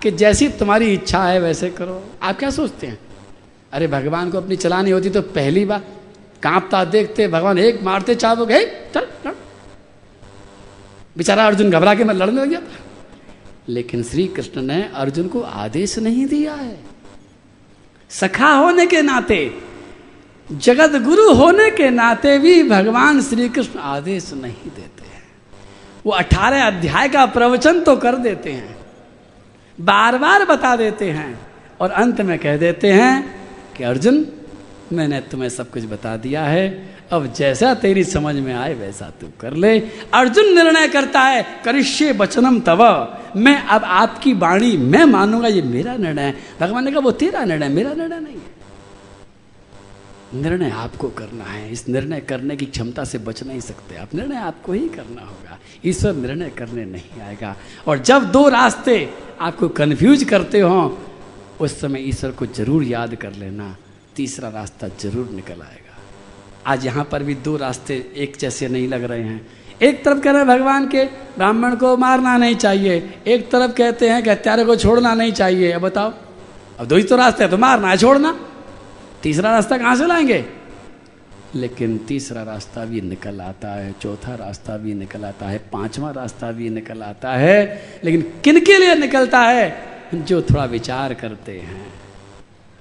कि 0.03 0.11
जैसी 0.11 0.49
तुम्हारी 0.49 0.95
इच्छा 0.95 1.25
है 1.25 1.41
वैसे 1.41 1.71
करो। 1.71 2.05
आप 2.23 2.39
क्या 2.39 2.51
सोचते 2.51 2.87
हैं? 2.87 2.99
अरे 3.73 3.87
भगवान 3.87 4.31
को 4.31 4.39
अपनी 4.39 4.57
चलानी 4.57 4.91
होती 4.91 5.11
तो 5.11 5.23
पहली 5.23 5.65
बार 5.65 5.83
कांपता, 6.43 6.85
देखते, 6.85 7.29
भगवान 7.29 7.59
एक 7.59 7.83
मारते 7.83 8.15
चाहो 8.15 8.47
गए 8.47 8.91
चल, 8.95 9.07
लड़। 9.27 9.35
बेचारा 11.19 11.47
अर्जुन 11.47 11.71
घबरा 11.71 11.95
के 11.95 12.05
मैं 12.05 12.15
लड़ने 12.15 12.41
लग 12.41 12.49
गया। 12.49 12.61
लेकिन 13.69 14.03
श्री 14.03 14.27
कृष्ण 14.27 14.63
ने 14.63 14.83
अर्जुन 14.95 15.29
को 15.29 15.41
आदेश 15.41 15.99
नहीं 15.99 16.27
दिया 16.27 16.55
है। 16.55 16.79
सखा 18.11 18.51
होने 18.51 18.87
के 18.87 19.03
नाते 19.03 19.39
जगत 20.53 21.03
गुरु 21.03 21.33
होने 21.35 21.71
के 21.71 21.91
नाते 21.91 22.39
भी 22.39 22.63
भगवान 22.63 23.23
श्री 23.23 23.49
कृष्ण 23.49 23.79
आदेश 23.79 24.33
नहीं 24.33 24.71
देते 24.77 25.07
हैं। 25.07 25.23
वो 26.07 26.13
अठारह 26.13 26.67
अध्याय 26.67 27.09
का 27.09 27.27
प्रवचन 27.27 27.81
तो 27.81 27.97
कर 27.97 28.17
देते 28.17 28.53
हैं 28.53 28.77
बार 29.79 30.19
बार 30.19 30.45
बता 30.45 30.77
देते 30.77 31.11
हैं 31.11 31.39
और 31.81 31.91
अंत 31.91 32.21
में 32.21 32.39
कह 32.39 32.57
देते 32.57 32.93
हैं 32.93 33.41
कि 33.77 33.85
अर्जुन, 33.85 34.27
मैंने 34.93 35.21
तुम्हें 35.21 35.49
सब 35.49 35.71
कुछ 35.71 35.85
बता 35.85 36.17
दिया 36.17 36.45
है 36.45 36.97
अब 37.13 37.33
जैसा 37.33 37.75
तेरी 37.75 38.05
समझ 38.05 38.35
में 38.35 38.55
आए 38.55 38.75
वैसा 38.75 39.11
तू 39.21 39.27
कर 39.41 39.55
ले। 39.55 39.79
अर्जुन 40.15 40.55
निर्णय 40.55 40.89
करता 40.89 41.21
है, 41.21 41.47
करिष्य 41.65 42.13
बचनम 42.13 42.61
तव। 42.61 42.83
मैं 43.37 43.63
अब 43.63 43.85
आपकी 43.85 44.33
वाणी 44.33 44.77
मैं 44.77 45.05
मानूँगा, 45.05 45.49
ये 45.49 45.63
मेरा 45.63 45.97
निर्णय। 45.97 46.23
है 46.23 46.35
भगवान 46.61 46.85
ने 46.85 46.91
कहा, 46.91 47.01
वो 47.01 47.11
तेरा 47.11 47.45
निर्णय, 47.45 47.69
मेरा 47.69 47.95
निर्णय 47.95 48.21
नहीं 48.21 48.37
है। 48.37 48.57
निर्णय 50.35 50.71
आपको 50.71 51.09
करना 51.09 51.45
है। 51.45 51.73
इस 51.73 51.89
निर्णय 51.89 52.21
करने 52.21 52.57
की 52.57 52.67
क्षमता 52.67 53.05
से 53.05 53.19
बच 53.19 53.43
नहीं 53.43 53.61
सकते। 53.61 53.97
आप 53.97 54.15
निर्णय 54.15 54.37
आपको 54.37 54.73
ही 54.73 54.89
करना 54.89 55.23
होगा। 55.23 55.59
ईश्वर 55.85 56.13
निर्णय 56.13 56.51
करने 56.51 56.85
नहीं 56.85 57.21
आएगा। 57.21 57.57
और 57.87 57.99
जब 57.99 58.31
दो 58.31 58.49
रास्ते 58.49 59.15
आपको 59.41 59.69
कन्फ्यूज़ 59.69 60.25
करते 60.25 60.61
हो, 60.61 60.99
उस 61.61 61.81
समय 61.81 62.01
ईश्वर 62.01 62.31
को 62.31 62.47
ज़रूर 62.47 62.85
याद 62.85 63.15
कर 63.15 63.33
लेना। 63.33 63.77
तीसरा 64.17 64.49
रास्ता 64.49 64.89
ज़रूर 64.89 65.31
निकल 65.31 65.63
आएगा। 65.63 65.88
आज 66.69 66.87
यहाँ 66.87 67.05
पर 67.05 67.23
भी 67.23 67.35
दो 67.35 67.57
रास्ते 67.57 68.13
एक 68.17 68.37
जैसे 68.41 68.69
नहीं 68.69 68.89
लग 68.89 69.05
रहे 69.05 69.23
हैं। 69.23 69.47
एक 69.83 70.05
तरफ़ 70.05 70.19
कह 70.19 70.31
रहे 70.31 70.39
हैं 70.39 70.49
भगवान 70.49 70.89
के 70.89 71.05
ब्राह्मण 71.05 71.77
को 71.77 71.97
मारना 71.97 72.37
नहीं 72.37 72.55
चाहिए। 72.55 73.21
एक 73.27 73.51
तरफ़ 73.51 73.73
कहते 73.73 74.09
हैं 74.09 74.23
कि 74.23 74.31
हत्यारे 74.31 74.65
को 74.65 74.77
छोड़ना 74.77 75.15
नहीं 75.15 75.33
चाहिए। 75.33 75.73
अब 75.73 75.83
बताओ, 75.83 76.13
अब 76.79 76.87
दो 76.87 76.97
ही 76.97 77.03
तो 77.03 77.17
रास्ते 77.17 77.45
है 77.45 77.51
तो 77.51 77.59
मारना 77.59 77.89
है, 77.89 77.97
छोड़ना। 77.97 78.41
तीसरा 79.23 79.51
रास्ता 79.51 79.79
कहाँ 79.79 79.97
से 79.97 80.07
लाएँगे? 80.07 80.45
लेकिन 81.55 81.99
तीसरा 81.99 82.43
रास्ता 82.43 82.85
भी 82.85 83.01
निकल 83.01 83.41
आता 83.41 83.69
है, 83.69 83.95
चौथा 84.03 84.35
रास्ता 84.35 84.77
भी 84.77 84.95
निकल 84.95 85.25
आता 85.25 85.47
है, 85.47 85.59
पांचवा 85.59 86.11
रास्ता 86.11 86.53
भी 86.53 86.71
निकल 86.71 87.03
आता 87.03 87.33
है। 87.33 87.83
लेकिन 88.05 88.33
किन 88.45 88.61
के 88.61 88.79
लिए 88.79 88.95
निकलता 88.95 89.41
है? 89.41 89.83
जो 90.15 90.43
थोड़ा 90.43 90.65
विचार 90.65 91.15
करते 91.15 91.53
हैं। 91.53 92.08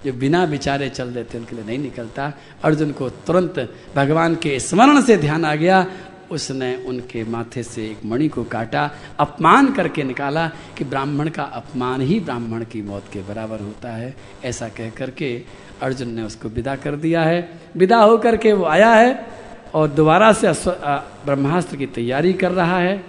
जो 0.06 0.14
बिना 0.14 0.44
विचारे 0.44 0.90
चल 0.90 1.14
देते, 1.14 1.38
उनके 1.38 1.56
लिए 1.56 1.66
नहीं 1.66 1.80
निकलता। 1.80 2.32
अर्जुन 2.64 2.92
को 2.92 3.10
तुरंत 3.10 3.60
भगवान 3.96 4.36
के 4.36 4.60
स्मरण 4.60 5.02
से 5.02 5.18
ध्यान 5.18 5.46
आ 5.46 5.56
गया। 5.56 5.86
उसने 6.32 6.76
उनके 6.84 7.24
माथे 7.24 7.64
से 7.64 7.86
एक 7.86 8.04
मणि 8.06 8.28
को 8.28 8.44
काटा, 8.44 8.90
अपमान 9.20 9.72
करके 9.74 10.04
निकाला 10.04 10.48
कि 10.78 10.84
ब्राह्मण 10.84 11.30
का 11.30 11.44
अपमान 11.44 12.02
ही 12.02 12.20
ब्राह्मण 12.20 12.64
की 12.66 12.82
मौत 12.82 13.06
के 13.14 13.22
बराबर 13.22 13.60
होता 13.60 13.90
है। 13.90 14.14
ऐसा 14.44 14.68
कह 14.70 14.90
करके 14.90 15.32
अर्जुन 15.82 16.10
ने 16.10 16.24
उसको 16.24 16.50
विदा 16.50 16.76
कर 16.76 16.96
दिया 16.96 17.24
है। 17.24 17.40
विदा 17.78 17.98
होकर 17.98 18.38
के 18.38 18.54
वो 18.54 18.66
आया 18.66 18.90
है 18.90 19.26
और 19.74 19.88
दोबारा 19.90 20.32
से 20.34 20.52
ब्रह्मास्त्र 21.26 21.76
की 21.76 21.86
तैयारी 21.86 22.34
कर 22.34 22.52
रहा 22.52 22.80
है। 22.80 23.04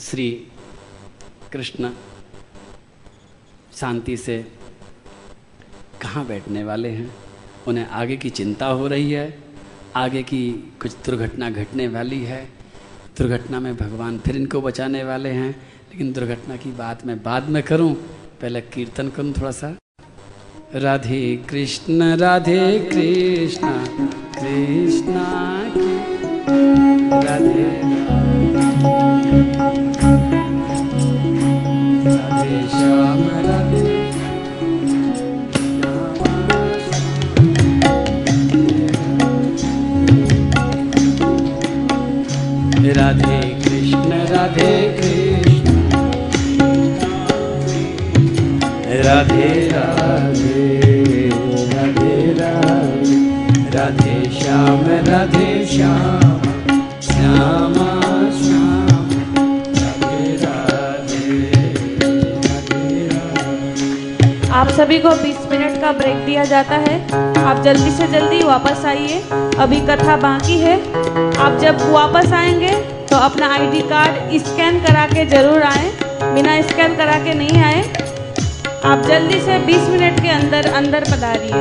श्री 0.00 0.30
कृष्ण 1.52 1.90
शांति 3.74 4.16
से 4.16 4.44
कहाँ 6.02 6.26
बैठने 6.26 6.64
वाले 6.64 6.88
हैं? 6.88 7.14
उन्हें 7.68 7.86
आगे 7.86 8.16
की 8.16 8.30
चिंता 8.30 8.66
हो 8.66 8.86
रही 8.86 9.12
है? 9.12 9.38
आगे 9.96 10.22
की 10.22 10.72
कुछ 10.82 10.92
दुर्घटना 10.92 11.50
घटने 11.50 11.88
वाली 11.88 12.24
है? 12.24 12.48
दुर्घटना 13.18 13.60
में 13.60 13.76
भगवान 13.76 14.18
फिर 14.18 14.36
इनको 14.36 14.60
बचाने 14.60 15.04
वाले 15.04 15.28
हैं? 15.28 15.50
लेकिन 15.92 16.12
दुर्घटना 16.12 16.56
की 16.56 16.72
बात 16.72 17.06
मैं 17.06 17.22
बाद 17.22 17.48
में 17.48 17.62
करूँ? 17.62 17.94
पहले 18.40 18.60
कीर्तन 18.60 19.08
करूँ 19.08 19.32
थोड़ा 19.32 19.50
सा 19.50 19.76
राधे 20.74 21.36
कृष्ण 21.48 22.16
राधे 22.16 22.78
कृष्ण 22.78 23.68
कृष्ण 24.38 25.14
राधे। 27.26 27.82
राधे 32.06 32.68
श्याम 32.68 33.31
राधे 42.92 43.48
कृष्ण 43.48 44.12
राधे 44.12 44.98
कृष्ण। 45.00 45.72
राधे 49.04 49.68
राधे 49.68 51.30
राधे 51.74 52.32
राधे। 52.32 53.76
राधे 53.76 54.30
श्याम 54.30 54.86
राधे 54.86 55.66
श्याम। 55.66 56.40
श्याम 57.00 57.74
श्याम। 58.30 59.10
राधे 59.74 60.36
राधे 60.36 61.72
राधे 62.42 63.08
आप 64.48 64.68
सभी 64.68 64.98
को 64.98 65.10
20 65.10 65.22
मिनट 65.22 65.31
का 65.82 65.92
ब्रेक 65.92 66.16
दिया 66.26 66.44
जाता 66.44 66.76
है। 66.78 66.96
आप 67.42 67.62
जल्दी 67.64 67.90
से 67.90 68.06
जल्दी 68.08 68.42
वापस 68.44 68.84
आइए। 68.86 69.20
अभी 69.58 69.80
कथा 69.80 70.16
बाकी 70.16 70.58
है। 70.58 70.74
आप 71.36 71.58
जब 71.60 71.80
वापस 71.92 72.32
आएँगे 72.32 72.70
तो 73.10 73.16
अपना 73.18 73.48
आईडी 73.54 73.80
कार्ड 73.88 74.36
स्कैन 74.42 74.78
करा 74.84 75.06
के 75.06 75.24
ज़रूर 75.26 75.62
आए। 75.62 75.90
बिना 76.24 76.60
स्कैन 76.62 76.96
करा 76.96 77.18
के 77.24 77.34
नहीं 77.34 77.62
आए। 77.62 77.82
आप 78.84 79.02
जल्दी 79.08 79.40
से 79.40 79.58
20 79.66 79.88
मिनट 79.88 80.20
के 80.20 80.28
अंदर 80.30 80.70
अंदर 80.72 81.04
पधारिए। 81.04 81.52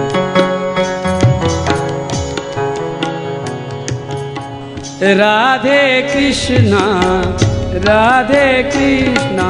राधे 5.15 6.01
कृष्णा 6.03 6.85
राधे 7.85 8.47
कृष्णा। 8.63 9.49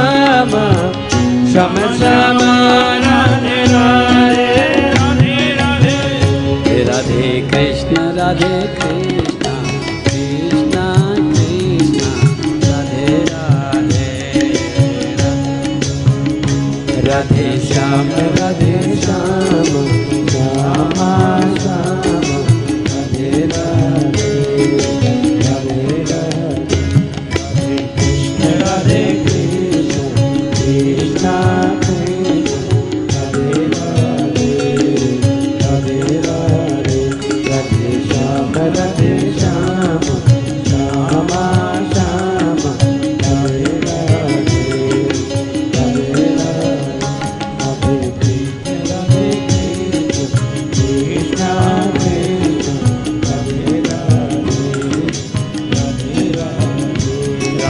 श्याम 0.00 0.50
श्याम 1.52 1.74
श्याम 1.98 2.38
राधे 3.04 3.56
राधे 3.72 4.46
राधे 4.94 5.34
राधे। 5.54 6.84
राधे 6.84 7.28
कृष्ण 7.50 7.94
राधे 8.16 8.54
कृष्ण 8.76 9.44
कृष्ण 10.06 10.76
कृष्ण, 10.76 11.92
राधे 12.64 13.06
राधे 13.30 14.08
राधे। 17.06 17.48
श्याम 17.68 18.08
राधे 18.38 18.68
श्याम 18.70 18.79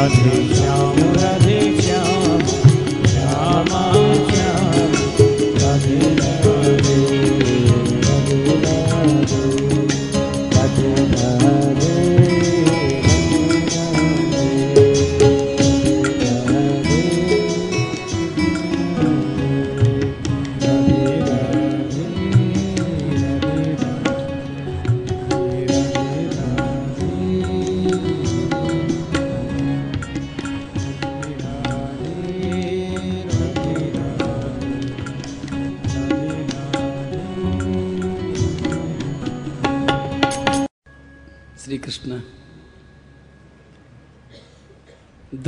राधे 0.00 0.36
राधे 0.48 1.09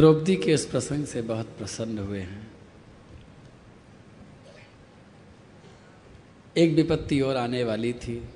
द्रौपदी 0.03 0.37
के 0.37 0.53
इस 0.53 0.67
प्रसंग 0.67 1.07
से 1.07 1.23
बहुत 1.23 1.47
प्रसन्न 1.47 1.99
हुए 1.99 2.21
हैं। 2.21 2.51
एक 6.57 6.75
विपत्ति 6.75 7.21
और 7.21 7.37
आने 7.37 7.65
वाली 7.65 7.93
थी। 7.93 8.29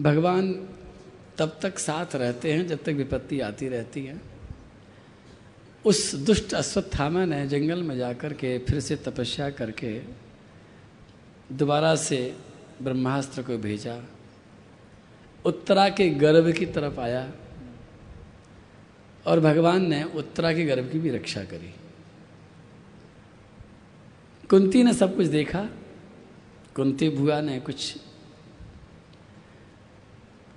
भगवान 0.00 0.52
तब 1.38 1.58
तक 1.62 1.78
साथ 1.78 2.16
रहते 2.16 2.52
हैं, 2.52 2.66
जब 2.66 2.82
तक 2.82 2.92
विपत्ति 2.92 3.40
आती 3.40 3.68
रहती 3.68 4.06
है। 4.06 4.20
उस 5.84 6.14
दुष्ट 6.14 6.54
अश्वत्थामा 6.54 7.24
ने 7.24 7.46
जंगल 7.48 7.82
में 7.82 7.96
जाकर 7.96 8.32
के 8.32 8.58
फिर 8.58 8.80
से 8.80 8.96
तपस्या 8.96 9.50
करके 9.50 10.27
दोबारा 11.52 11.94
से 11.96 12.36
ब्रह्मास्त्र 12.82 13.42
को 13.42 13.58
भेजा, 13.58 14.02
उत्तरा 15.44 15.88
के 15.88 16.08
गर्भ 16.10 16.52
की 16.52 16.66
तरफ़ 16.66 17.00
आया 17.00 17.32
और 19.26 19.40
भगवान 19.40 19.86
ने 19.86 20.04
उत्तरा 20.04 20.52
के 20.52 20.64
गर्भ 20.64 20.90
की 20.92 20.98
भी 20.98 21.10
रक्षा 21.10 21.44
करी। 21.44 21.74
कुंती 24.50 24.82
ने 24.82 24.94
सब 24.94 25.16
कुछ 25.16 25.26
देखा, 25.26 25.68
कुंती 26.76 27.08
भुआ 27.08 27.40
ने 27.40 27.60
कुछ 27.60 27.96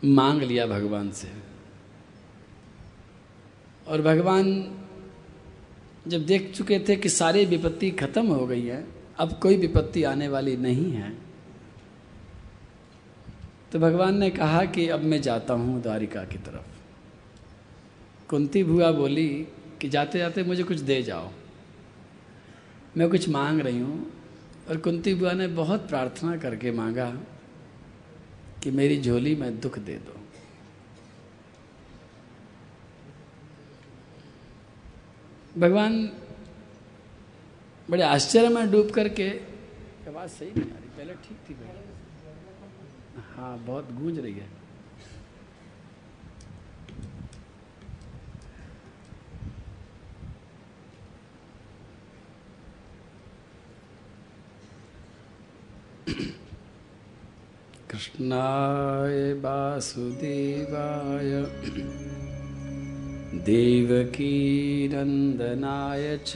मांग 0.05 0.41
लिया 0.41 0.65
भगवान 0.65 1.11
से। 1.11 1.31
और 3.87 4.01
भगवान 4.01 4.77
जब 6.07 6.25
देख 6.25 6.53
चुके 6.55 6.79
थे 6.79 6.95
कि 6.95 7.09
सारी 7.09 7.45
विपत्ति 7.45 7.91
खत्म 7.91 8.27
हो 8.27 8.47
गई 8.47 8.65
है 8.65 9.00
अब 9.17 9.39
कोई 9.39 9.57
विपत्ति 9.57 10.03
आने 10.03 10.27
वाली 10.27 10.57
नहीं 10.57 10.91
है। 10.91 11.13
तो 13.71 13.79
भगवान 13.79 14.17
ने 14.17 14.29
कहा 14.29 14.65
कि 14.65 14.87
अब 14.87 15.03
मैं 15.03 15.21
जाता 15.21 15.53
हूँ 15.53 15.81
द्वारिका 15.81 16.23
की 16.23 16.37
तरफ़। 16.37 16.79
कुंती 18.29 18.63
भुआ 18.63 18.91
बोली 18.91 19.47
कि 19.81 19.89
जाते 19.89 20.19
जाते 20.19 20.43
मुझे 20.43 20.63
कुछ 20.63 20.79
दे 20.79 21.01
जाओ। 21.03 21.31
मैं 22.97 23.09
कुछ 23.09 23.29
मांग 23.29 23.59
रही 23.59 23.79
हूँ 23.79 24.11
और 24.69 24.77
कुंती 24.77 25.13
बुआ 25.13 25.33
ने 25.33 25.47
बहुत 25.47 25.87
प्रार्थना 25.89 26.37
करके 26.37 26.71
मांगा 26.71 27.09
कि 28.63 28.71
मेरी 28.71 29.01
झोली 29.01 29.35
में 29.35 29.59
दुख 29.59 29.79
दे 29.79 29.93
दो। 29.93 30.19
भगवान 35.59 36.09
बड़े 37.91 38.03
आश्चर्य 38.03 38.49
में 38.49 38.71
डूब 38.71 38.89
करके 38.95 39.27
आवाज़ 40.09 40.31
सही 40.31 40.49
नहीं 40.49 40.63
आ 40.63 40.75
रही, 40.75 40.89
पहले 40.97 41.13
ठीक 41.23 41.37
थी 41.49 41.53
पहले 41.53 41.79
हाँ 43.35 43.53
बहुत 43.65 43.85
गूंज 43.93 44.19
रही 44.19 44.33
है। 44.33 44.47
कृष्णाय 57.91 59.17
वासुदेवाय, 59.43 61.31
देवकीनन्दनाय 63.45 64.65
च। 66.27 66.33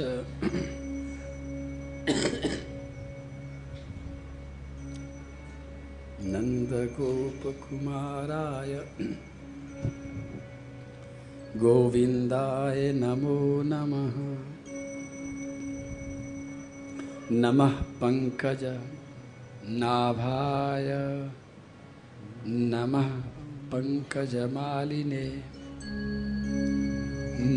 नन्दगोपकुमाराय 6.22 8.86
गोविन्दाय 11.60 12.94
नमो 12.94 13.64
नमः। 13.66 14.16
नमः 17.32 17.82
पङ्कज 17.82 18.80
नाभाय। 19.64 20.90
नमः 22.48 23.24
पङ्कजमालिने। 23.72 25.44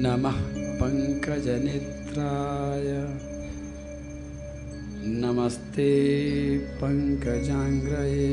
नमः 0.02 0.40
पङ्कजनेत्राय। 0.80 3.27
नमस्ते 5.00 5.90
पङ्कजाङ्ग्रये 6.80 8.30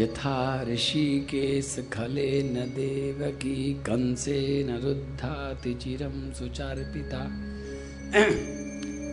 यथा 0.00 0.38
ऋषिकेशखलेन 0.68 2.54
देवकी 2.76 3.58
कंसेन 3.86 4.68
रुद्धाति 4.84 5.72
चिरं 5.74 6.16
सुचार्पिता। 6.38 7.22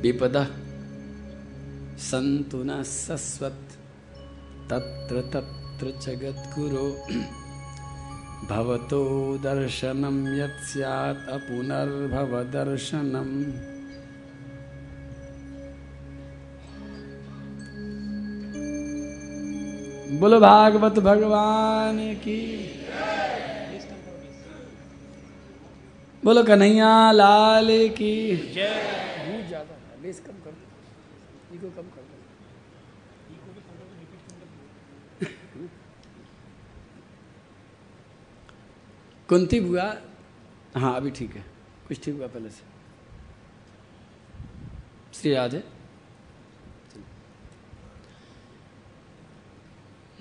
विपदः 0.00 0.46
सन्तु 1.98 2.56
न 2.56 2.82
सस्वत्। 2.82 3.72
तत्र 4.70 5.20
तत्र 5.20 5.86
जगद्गुरो 5.86 7.06
भवतो 8.50 9.38
दर्शनं 9.38 10.38
यत् 10.38 10.50
स्यात् 10.50 11.28
अपुनर्भवदर्शनम् 11.28 13.75
बोलो 20.16 20.38
भागवत 20.40 20.98
भगवान 20.98 21.98
की। 22.14 22.40
बोलो 26.24 26.42
कन्हैया 26.44 27.12
लाल 27.12 27.68
की। 27.88 28.36
कुंती 39.28 39.60
बुआ? 39.60 39.94
हाँ 40.76 40.96
अभी 40.96 41.10
ठीक 41.10 41.36
है। 41.36 41.44
कुछ 41.88 42.04
ठीक 42.04 42.14
हुआ 42.14 42.26
पहले 42.26 42.50
से। 42.50 42.62
श्री 45.14 45.34
राधे। 45.34 45.62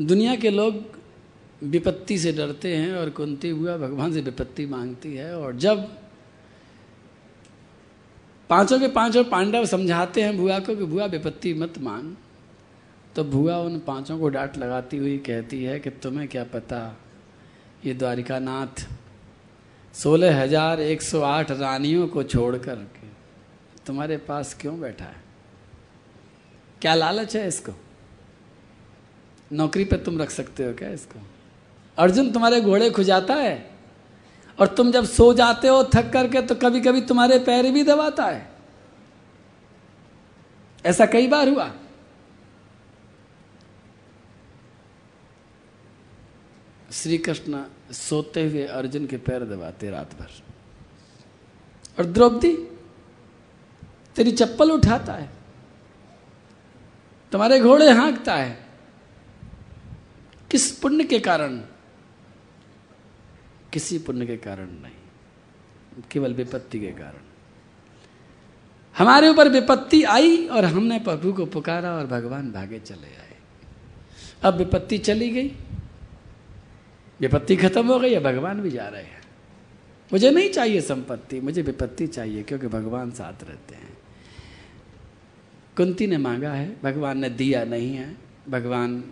दुनिया 0.01 0.35
के 0.35 0.49
लोग 0.49 0.83
विपत्ति 1.63 2.17
से 2.17 2.31
डरते 2.31 2.77
हैं 2.77 2.93
और 2.93 3.09
कुंती 3.09 3.49
हुआ 3.49 3.77
भगवान 3.77 4.13
से 4.13 4.21
विपत्ति 4.21 4.65
मांगती 4.65 5.15
है 5.15 5.37
और 5.37 5.55
जब 5.55 5.89
पाँचों 8.49 8.79
के 8.79 8.87
पाँचों 8.87 9.23
पांडव 9.23 9.65
समझाते 9.65 10.21
हैं 10.21 10.37
बुआ 10.37 10.59
को 10.59 10.75
कि 10.75 10.83
बुआ 10.83 11.05
विपत्ति 11.05 11.53
मत 11.53 11.73
मांग 11.77 12.15
तो 13.15 13.23
बुआ 13.23 13.57
उन 13.57 13.79
पाँचों 13.79 14.19
को 14.19 14.29
डांट 14.29 14.57
लगाती 14.57 14.97
हुई 14.97 15.17
कहती 15.17 15.63
है 15.63 15.79
कि 15.79 15.89
तुम्हें 15.89 16.27
क्या 16.27 16.43
पता 16.43 16.97
ये 17.85 17.93
द्वारिका 17.93 18.39
नाथ 18.39 18.87
सोलह 19.93 20.41
हज़ार 20.41 20.81
एक 20.81 21.01
सौ 21.01 21.21
आठ 21.21 21.51
रानियों 21.51 22.07
को 22.07 22.23
छोड़ 22.23 22.57
कर 22.57 22.75
के 22.75 23.07
तुम्हारे 23.85 24.17
पास 24.17 24.57
क्यों 24.61 24.79
बैठा 24.79 25.05
है? 25.05 25.23
क्या 26.81 26.93
लालच 26.93 27.35
है 27.35 27.47
इसको? 27.47 27.71
नौकरी 29.55 29.85
पे 29.85 29.97
तुम 29.97 30.21
रख 30.21 30.29
सकते 30.29 30.65
हो 30.65 30.73
क्या 30.73 30.89
इसको? 30.89 31.19
अर्जुन 31.97 32.31
तुम्हारे 32.31 32.61
घोड़े 32.61 32.89
खुजाता 32.89 33.33
है 33.33 33.71
और 34.59 34.67
तुम 34.67 34.91
जब 34.91 35.05
सो 35.05 35.33
जाते 35.33 35.67
हो 35.67 35.83
थक 35.83 36.13
करके 36.13 36.41
तो 36.41 36.55
कभी 36.55 36.81
कभी 36.81 37.01
तुम्हारे 37.01 37.39
पैर 37.39 37.71
भी 37.71 37.83
दबाता 37.83 38.25
है। 38.25 38.49
ऐसा 40.85 41.05
कई 41.05 41.27
बार 41.27 41.49
हुआ। 41.49 41.71
श्री 46.91 47.17
कृष्ण 47.17 47.63
सोते 47.91 48.49
हुए 48.49 48.65
अर्जुन 48.65 49.07
के 49.07 49.17
पैर 49.17 49.43
दबाते 49.43 49.89
रात 49.89 50.13
भर। 50.13 50.29
और 51.99 52.05
द्रौपदी, 52.05 52.53
तेरी 54.15 54.31
चप्पल 54.31 54.71
उठाता 54.71 55.13
है। 55.13 55.29
तुम्हारे 57.31 57.59
घोड़े 57.59 57.91
हाँकता 57.91 58.35
है। 58.35 58.64
किस 60.55 60.71
पुण्य 60.71 61.03
के 61.03 61.19
कारण? 61.19 61.57
किसी 63.73 63.99
पुण्य 63.99 64.25
के 64.25 64.37
कारण 64.37 64.65
नहीं, 64.65 66.03
केवल 66.11 66.33
विपत्ति 66.33 66.79
के 66.79 66.87
कारण। 66.87 67.23
हमारे 68.97 69.29
ऊपर 69.29 69.49
विपत्ति 69.49 70.03
आई 70.03 70.47
और 70.47 70.65
हमने 70.65 70.99
प्रभु 70.99 71.33
को 71.33 71.45
पुकारा 71.45 71.91
और 71.91 72.07
भगवान 72.07 72.51
भागे 72.51 72.79
चले 72.79 73.07
आए। 73.07 73.35
अब 74.43 74.57
विपत्ति 74.57 74.97
चली 74.97 75.29
गई। 75.29 75.47
विपत्ति 77.19 77.55
खत्म 77.55 77.87
हो 77.87 77.99
गई 77.99 78.13
है 78.13 78.19
भगवान 78.19 78.61
भी 78.61 78.71
जा 78.71 78.87
रहे 78.87 79.03
हैं। 79.03 79.21
मुझे 80.13 80.31
नहीं 80.31 80.49
चाहिए 80.49 80.81
संपत्ति, 80.81 81.41
मुझे 81.41 81.61
विपत्ति 81.61 82.07
चाहिए 82.07 82.43
क्योंकि 82.43 82.67
भगवान 82.67 83.11
साथ 83.11 83.43
रहते 83.43 83.75
हैं। 83.75 83.97
कुंती 85.77 86.07
ने 86.07 86.17
मांगा 86.17 86.53
है, 86.53 86.81
भगवान 86.83 87.17
ने 87.17 87.29
दिया 87.29 87.65
नहीं 87.65 87.95
है, 87.95 88.17
भगवान 88.49 89.03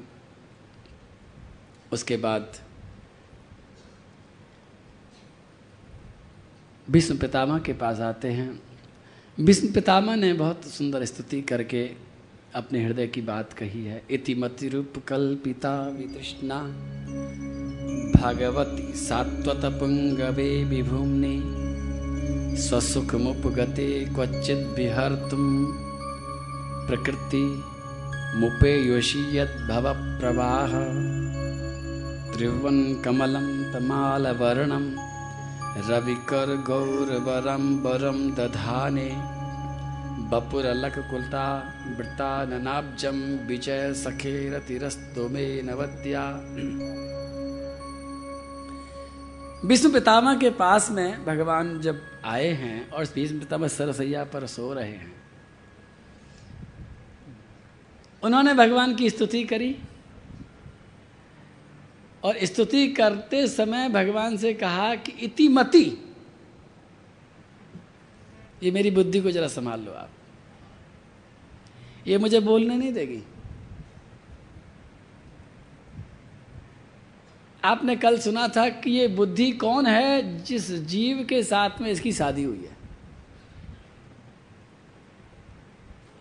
उसके 1.93 2.17
बाद 2.17 2.56
भीष्म 6.88 7.17
पितामह 7.17 7.60
के 7.60 7.73
पास 7.73 7.99
आते 7.99 8.27
हैं। 8.27 8.60
भीष्म 9.38 9.71
पितामह 9.73 10.15
ने 10.15 10.34
बहुत 10.34 10.63
सुंदर 10.63 11.06
स्तुति 11.06 11.41
करके 11.41 11.84
अपने 12.56 12.84
हृदय 12.86 13.08
की 13.08 13.21
बात 13.21 13.53
कही 13.53 13.86
है। 13.86 14.01
इति 14.12 14.36
मति 14.36 14.67
रूप 14.67 14.93
कल्पिता 15.08 15.75
वितृष्णा, 15.89 16.60
भगवती 18.17 18.93
सात्वत 18.95 19.65
पुंगवे 19.79 20.63
विभूमि 20.63 21.41
स्वसुख 22.58 23.15
मुपगते 23.15 23.88
क्वचित 24.06 24.67
विहर्तुम, 24.77 25.65
प्रकृति 26.88 27.43
मुपे 28.36 28.77
योषीयत 28.84 29.58
भव 29.69 29.93
प्रवाह 30.19 30.71
त्रिवन 32.34 32.78
कमलं 33.06 33.48
तमालवर्णं 33.74 34.86
रविकर 35.89 36.50
गौरवरं 36.67 37.65
वरं 37.82 38.19
दधाने, 38.36 39.10
बपुरलककुलता 40.32 41.46
वृत्ता 41.98 42.32
ननाब्जं 42.46 43.19
विजय 43.48 43.93
सखेरतिरस्तु 43.93 45.28
मे 45.30 45.46
नवद्या 45.62 46.26
विष्णु 49.65 49.91
पितामह 49.91 50.34
के 50.38 50.50
पास 50.56 50.91
में 50.91 51.26
भगवान 51.26 51.80
जब 51.82 52.02
आए 52.26 52.52
हैं 52.56 52.89
और 52.89 53.04
विष्णु 53.15 53.39
पितामह 53.39 53.67
सरसैया 53.69 54.24
पर 54.24 54.46
सो 54.48 54.74
रहे 54.74 54.89
हैं, 54.89 55.13
उन्होंने 58.24 58.54
भगवान 58.54 58.96
की 58.96 59.10
स्तुति 59.10 59.43
करी। 59.43 59.76
और 62.23 62.38
स्तुति 62.43 62.88
करते 62.88 63.47
समय 63.47 63.89
भगवान 63.89 64.38
से 64.38 64.53
कहा 64.53 64.95
कि 64.95 65.12
इति 65.12 65.47
मति। 65.47 66.13
ये 68.63 68.71
मेरी 68.71 68.91
बुद्धि 68.91 69.21
को 69.21 69.31
जरा 69.31 69.47
संभाल 69.47 69.81
लो 69.81 69.91
आप। 69.91 70.09
ये 72.07 72.17
मुझे 72.17 72.39
बोलने 72.39 72.77
नहीं 72.77 72.93
देगी। 72.93 73.23
आपने 77.63 77.95
कल 77.95 78.19
सुना 78.19 78.47
था 78.47 78.69
कि 78.69 78.91
ये 78.91 79.07
बुद्धि 79.07 79.51
कौन 79.51 79.86
है 79.86 80.43
जिस 80.43 80.71
जीव 80.71 81.25
के 81.29 81.43
साथ 81.43 81.69
में 81.81 81.91
इसकी 81.91 82.12
शादी 82.12 82.43
हुई 82.43 82.65
है? 82.65 82.77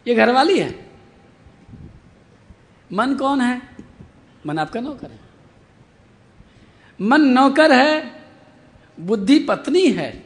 ये 0.08 0.14
घरवाली 0.14 0.58
है। 0.58 0.90
मन 2.92 3.14
कौन 3.14 3.40
है? 3.40 3.62
मन 4.46 4.58
आपका 4.58 4.80
नौकर 4.80 5.10
है। 5.10 5.21
मन 7.02 7.20
नौकर 7.20 7.72
है, 7.72 8.22
बुद्धि 9.00 9.38
पत्नी 9.38 9.86
है। 9.92 10.24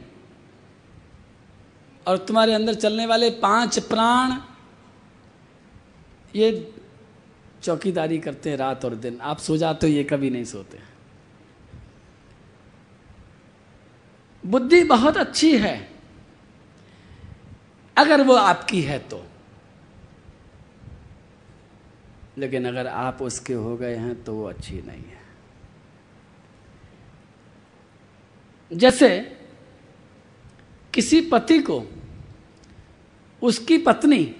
और 2.07 2.17
तुम्हारे 2.17 2.53
अंदर 2.53 2.73
चलने 2.73 3.05
वाले 3.05 3.29
पाँच 3.29 3.79
प्राण, 3.79 4.39
ये 6.35 6.73
चौकीदारी 7.63 8.19
करते 8.19 8.49
हैं 8.49 8.57
रात 8.57 8.85
और 8.85 8.95
दिन। 8.95 9.19
आप 9.21 9.37
सो 9.37 9.57
जाते 9.57 9.87
हो, 9.87 9.93
ये 9.93 10.03
कभी 10.03 10.29
नहीं 10.29 10.43
सोते। 10.43 10.79
बुद्धि 14.45 14.83
बहुत 14.83 15.17
अच्छी 15.17 15.57
है। 15.57 15.91
अगर 17.97 18.23
वो 18.23 18.33
आपकी 18.33 18.81
है 18.81 18.99
तो। 18.99 19.25
लेकिन 22.37 22.67
अगर 22.67 22.87
आप 22.87 23.21
उसके 23.21 23.53
हो 23.53 23.77
गए 23.77 23.95
हैं 23.95 24.23
तो 24.23 24.35
वो 24.35 24.45
अच्छी 24.45 24.81
नहीं 24.81 25.03
है। 25.03 25.16
जैसे 28.71 29.09
किसी 30.93 31.21
पति 31.21 31.59
को 31.59 31.83
उसकी 33.41 33.77
पत्नी 33.77 34.35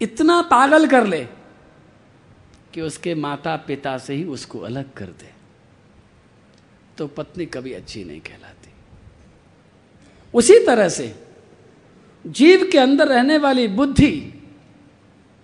इतना 0.00 0.40
पागल 0.42 0.86
कर 0.86 1.06
ले 1.06 1.24
कि 2.74 2.80
उसके 2.80 3.14
माता 3.14 3.56
पिता 3.56 3.98
से 3.98 4.14
ही 4.14 4.24
उसको 4.24 4.58
अलग 4.60 4.92
कर 4.92 5.06
दे 5.06 5.32
तो 6.98 7.06
पत्नी 7.06 7.46
कभी 7.46 7.72
अच्छी 7.72 8.04
नहीं 8.04 8.20
कहलाती। 8.20 8.70
उसी 10.34 10.58
तरह 10.66 10.88
से 10.88 11.14
जीव 12.24 12.68
के 12.72 12.78
अंदर 12.78 13.08
रहने 13.08 13.38
वाली 13.38 13.68
बुद्धि 13.68 14.42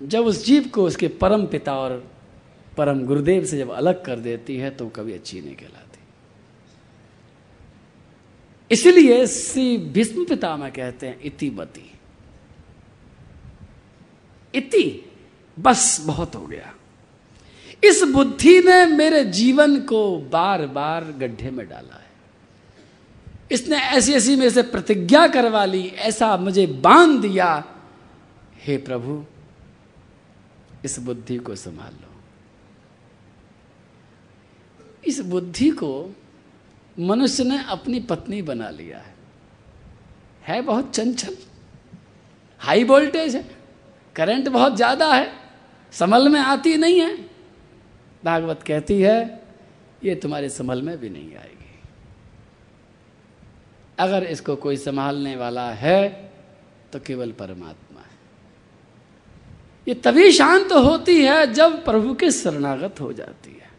जब 0.03 0.27
उस 0.27 0.45
जीव 0.45 0.69
को 0.69 0.85
उसके 0.85 1.09
परम 1.09 1.47
पिता 1.47 1.75
और 1.79 2.11
परम 2.77 3.05
गुरुदेव 3.07 3.45
से 3.45 3.59
जब 3.59 3.71
अलग 3.71 4.05
कर 4.05 4.19
देती 4.19 4.57
है 4.57 4.71
तो 4.71 4.89
कभी 4.89 5.13
अच्छी 5.13 5.41
नहीं 5.41 5.57
कहलाती। 5.57 5.90
इसलिए 8.71 9.27
श्री 9.27 9.77
भीष्म 9.77 10.25
पितामह 10.25 10.69
कहते 10.69 11.07
हैं, 11.07 11.21
इति 11.21 11.51
बती 11.51 11.93
इति 14.55 15.11
बस 15.59 16.05
बहुत 16.07 16.35
हो 16.35 16.47
गया। 16.47 16.75
इस 17.85 18.03
बुद्धि 18.03 18.59
ने 18.59 18.87
मेरे 18.87 19.25
जीवन 19.25 19.81
को 19.81 20.19
बार 20.19 20.67
बार 20.67 21.05
गड्ढे 21.05 21.51
में 21.51 21.69
डाला 21.69 21.95
है। 21.95 22.11
इसने 23.53 23.77
ऐसी 23.77 24.13
ऐसी 24.13 24.37
मेरे 24.37 24.51
से 24.51 24.63
प्रतिज्ञा 24.63 25.27
करवा 25.27 25.65
ली, 25.65 25.87
ऐसा 25.87 26.37
मुझे 26.37 26.67
बाँध 26.67 27.21
दिया। 27.21 27.65
हे 28.59 28.77
प्रभु, 28.77 29.25
इस 30.85 30.99
बुद्धि 30.99 31.37
को 31.37 31.55
संभाल 31.55 31.93
लो। 31.93 32.21
इस 35.05 35.21
बुद्धि 35.21 35.71
को 35.71 36.15
मनुष्य 36.97 37.45
ने 37.45 37.59
अपनी 37.69 38.01
पत्नी 38.01 38.41
बना 38.43 38.71
लिया 38.71 38.99
है। 38.99 39.15
है 40.47 40.61
बहुत 40.63 40.95
चंचल। 40.95 41.37
हाई 42.61 42.85
वोल्टेज 42.85 43.37
है। 43.37 43.45
करंट 44.17 44.49
बहुत 44.49 44.77
ज़्यादा 44.77 45.13
है। 45.15 45.33
समल 45.93 46.29
में 46.29 46.41
आती 46.41 46.77
नहीं 46.77 47.01
है। 47.01 47.15
भागवत 48.23 48.63
कहती 48.63 49.01
है, 49.01 49.43
ये 50.05 50.15
तुम्हारे 50.15 50.49
संभल 50.49 50.83
में 50.83 50.97
भी 50.99 51.09
नहीं 51.09 51.35
आएगी। 51.37 51.57
अगर 53.99 54.25
इसको 54.25 54.57
कोई 54.57 54.77
संभालने 54.77 55.35
वाला 55.37 55.71
है 55.73 56.09
तो 56.93 56.99
केवल 57.01 57.33
परमात्मा 57.33 58.01
है। 58.01 58.19
ये 59.87 59.95
तभी 59.97 60.31
शांत 60.33 60.73
होती 60.75 61.23
है 61.23 61.53
जब 61.53 61.85
प्रभु 61.85 62.15
के 62.15 62.31
शरणागत 62.31 63.01
हो 63.01 63.13
जाती 63.13 63.51
है। 63.53 63.70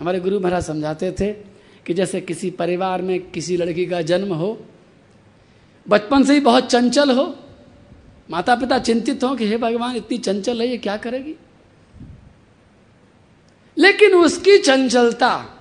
हमारे 0.00 0.20
गुरु 0.20 0.40
महाराज 0.40 0.64
समझाते 0.64 1.12
थे 1.12 1.32
कि 1.86 1.94
जैसे 1.94 2.20
किसी 2.20 2.50
परिवार 2.50 3.02
में 3.02 3.30
किसी 3.30 3.56
लड़की 3.56 3.86
का 3.86 4.02
जन्म 4.02 4.34
हो, 4.34 4.66
बचपन 5.88 6.24
से 6.24 6.34
ही 6.34 6.40
बहुत 6.40 6.66
चंचल 6.66 7.18
हो 7.18 7.36
माता 8.30 8.54
पिता 8.56 8.78
चिंतित 8.78 9.24
हो 9.24 9.34
कि 9.34 9.46
हे 9.46 9.56
भगवान, 9.56 9.96
इतनी 9.96 10.18
चंचल 10.18 10.60
है, 10.60 10.68
ये 10.68 10.78
क्या 10.78 10.96
करेगी? 10.96 11.34
लेकिन 13.78 14.14
उसकी 14.14 14.58
चंचलता 14.58 15.54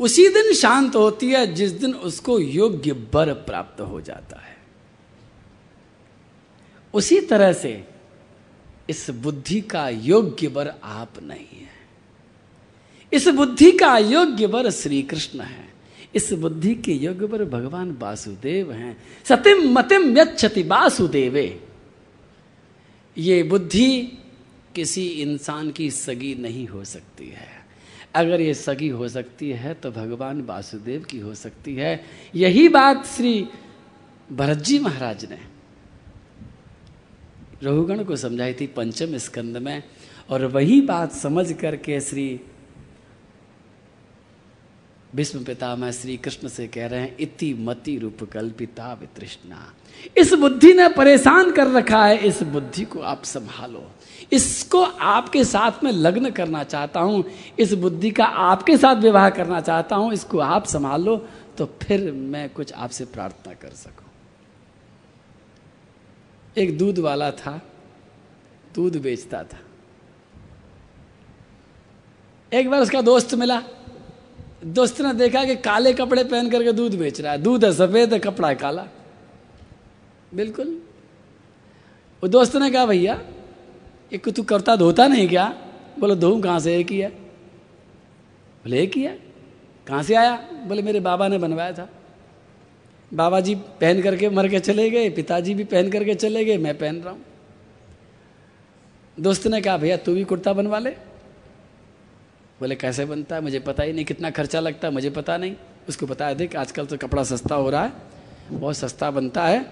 उसी 0.00 0.28
दिन 0.28 0.52
शांत 0.52 0.96
होती 0.96 1.30
है, 1.30 1.54
जिस 1.54 1.70
दिन 1.70 1.94
उसको 1.94 2.38
योग्य 2.38 2.92
बर 2.92 3.32
प्राप्त 3.32 3.80
हो 3.80 4.00
जाता 4.00 4.40
है। 4.40 4.56
उसी 6.94 7.20
तरह 7.20 7.52
से 7.52 7.84
इस 8.90 9.10
बुद्धि 9.10 9.60
का 9.60 9.88
योग्य 9.88 10.48
बर 10.48 10.72
आप 10.84 11.12
नहीं 11.22 11.60
है। 11.60 11.67
इस 13.12 13.28
बुद्धि 13.28 13.70
का 13.72 13.96
योग्य 13.98 14.46
वर 14.46 14.70
श्री 14.70 15.02
कृष्ण 15.02 15.40
है। 15.40 15.66
इस 16.14 16.32
बुद्धि 16.32 16.74
के 16.74 16.92
योग्य 16.92 17.26
बर 17.26 17.44
भगवान 17.44 17.96
वासुदेव 18.00 18.72
हैं। 18.72 18.96
सतिम 19.24 19.72
मतिम 19.72 20.16
यति 20.18 20.62
वासुदेवे। 20.62 21.60
ये 23.16 23.42
बुद्धि 23.42 24.18
किसी 24.74 25.06
इंसान 25.06 25.70
की 25.70 25.90
सगी 25.90 26.34
नहीं 26.34 26.66
हो 26.66 26.84
सकती 26.84 27.28
है। 27.28 27.56
अगर 28.14 28.40
ये 28.40 28.54
सगी 28.54 28.88
हो 28.88 29.08
सकती 29.08 29.50
है 29.50 29.74
तो 29.74 29.90
भगवान 29.90 30.40
वासुदेव 30.42 31.04
की 31.04 31.18
हो 31.18 31.34
सकती 31.34 31.74
है। 31.74 32.04
यही 32.34 32.68
बात 32.68 33.06
श्री 33.06 33.48
भरत 34.32 34.58
जी 34.58 34.78
महाराज 34.78 35.24
ने 35.24 35.38
रघुगण 37.62 38.04
को 38.04 38.16
समझाई 38.16 38.54
थी 38.54 38.66
पंचम 38.66 39.16
स्कंद 39.18 39.56
में, 39.56 39.82
और 40.30 40.44
वही 40.46 40.80
बात 40.80 41.12
समझ 41.12 41.52
करके 41.52 42.00
श्री 42.00 42.40
भीष्म 45.12 45.42
पितामह 45.44 45.90
श्री 45.90 46.16
कृष्ण 46.16 46.48
से 46.48 46.66
कह 46.68 46.86
रहे 46.86 47.00
हैं, 47.00 47.16
इति 47.20 47.52
मति 47.58 47.96
रूप 47.98 48.22
कल्पिता 48.32 48.92
वितृष्णा। 48.92 49.72
इस 50.16 50.32
बुद्धि 50.32 50.72
ने 50.72 50.88
परेशान 50.88 51.50
कर 51.52 51.66
रखा 51.66 52.04
है, 52.04 52.16
इस 52.18 52.42
बुद्धि 52.42 52.84
को 52.84 53.00
आप 53.00 53.22
संभालो। 53.24 53.84
इसको 54.32 54.82
आपके 54.82 55.44
साथ 55.44 55.84
में 55.84 55.90
लग्न 55.92 56.30
करना 56.30 56.62
चाहता 56.64 57.00
हूँ, 57.00 57.24
इस 57.58 57.72
बुद्धि 57.74 58.10
का 58.10 58.24
आपके 58.24 58.76
साथ 58.76 58.96
विवाह 58.96 59.28
करना 59.30 59.60
चाहता 59.60 59.96
हूँ, 59.96 60.12
इसको 60.12 60.38
आप 60.38 60.66
संभालो 60.66 61.16
तो 61.58 61.66
फिर 61.82 62.10
मैं 62.12 62.48
कुछ 62.50 62.72
आपसे 62.72 63.04
प्रार्थना 63.04 63.52
कर 63.52 63.70
सकूँ। 63.70 64.06
एक 66.56 66.76
दूध 66.78 66.98
वाला 66.98 67.30
था, 67.30 67.60
दूध 68.74 69.00
बेचता 69.02 69.42
था। 69.44 69.58
एक 72.52 72.70
बार 72.70 72.80
उसका 72.80 73.00
दोस्त 73.00 73.34
मिला 73.34 73.60
दोस्त 74.64 75.00
ने 75.00 75.14
देखा 75.14 75.44
कि 75.44 75.56
काले 75.56 75.92
कपड़े 75.92 76.24
पहन 76.24 76.50
करके 76.50 76.72
दूध 76.72 76.98
बेच 76.98 77.20
रहा 77.20 77.32
है। 77.32 77.38
दूध 77.38 77.64
है, 77.64 77.72
सफ़ेद 77.72 78.12
है, 78.12 78.18
कपड़ा 78.18 78.48
है 78.48 78.54
काला। 78.54 78.86
बिल्कुल। 80.34 80.82
वो 82.22 82.28
दोस्त 82.28 82.56
ने 82.56 82.70
कहा, 82.70 82.86
भैया, 82.86 83.22
एक 84.12 84.28
तू 84.28 84.42
करता 84.42 84.76
धोता 84.76 85.06
नहीं 85.06 85.28
क्या? 85.28 85.56
बोले 85.98 86.14
धो 86.14 86.40
कहाँ 86.40 86.60
से? 86.60 86.78
एक 86.78 86.90
ही 86.90 86.98
है। 86.98 87.08
बोले, 87.08 88.82
एक 88.82 88.96
ही 88.96 89.02
है? 89.02 89.18
कहाँ 89.86 90.02
से 90.02 90.14
आया? 90.14 90.48
बोले, 90.66 90.82
मेरे 90.82 91.00
बाबा 91.00 91.28
ने 91.28 91.38
बनवाया 91.38 91.72
था। 91.72 91.88
बाबा 93.14 93.40
जी 93.40 93.54
पहन 93.54 94.02
करके 94.02 94.28
मर 94.28 94.48
के 94.48 94.58
चले 94.58 94.90
गए, 94.90 95.10
पिताजी 95.10 95.54
भी 95.54 95.64
पहन 95.64 95.90
करके 95.90 96.14
चले 96.14 96.44
गए, 96.44 96.58
मैं 96.58 96.78
पहन 96.78 96.96
रहा 96.96 97.12
हूँ। 97.12 97.24
दोस्त 99.20 99.46
ने 99.46 99.60
कहा, 99.60 99.76
भैया, 99.76 99.96
तू 99.96 100.14
भी 100.14 100.24
कुर्ता 100.24 100.52
बनवा 100.52 100.78
ले। 100.78 101.07
बोले, 102.60 102.74
कैसे 102.76 103.04
बनता 103.04 103.36
है? 103.36 103.42
मुझे 103.42 103.58
पता 103.58 103.82
ही 103.82 103.92
नहीं, 103.92 104.04
कितना 104.04 104.30
खर्चा 104.30 104.60
लगता 104.60 104.88
है, 104.88 104.94
मुझे 104.94 105.10
पता 105.10 105.36
नहीं। 105.36 105.54
उसको 105.88 106.06
बताया 106.06 106.34
देख, 106.34 106.56
आजकल 106.56 106.86
तो 106.86 106.96
कपड़ा 106.96 107.22
सस्ता 107.22 107.54
हो 107.54 107.70
रहा 107.70 107.84
है, 107.84 107.92
बहुत 108.50 108.76
सस्ता 108.76 109.10
बनता 109.10 109.44
है। 109.44 109.64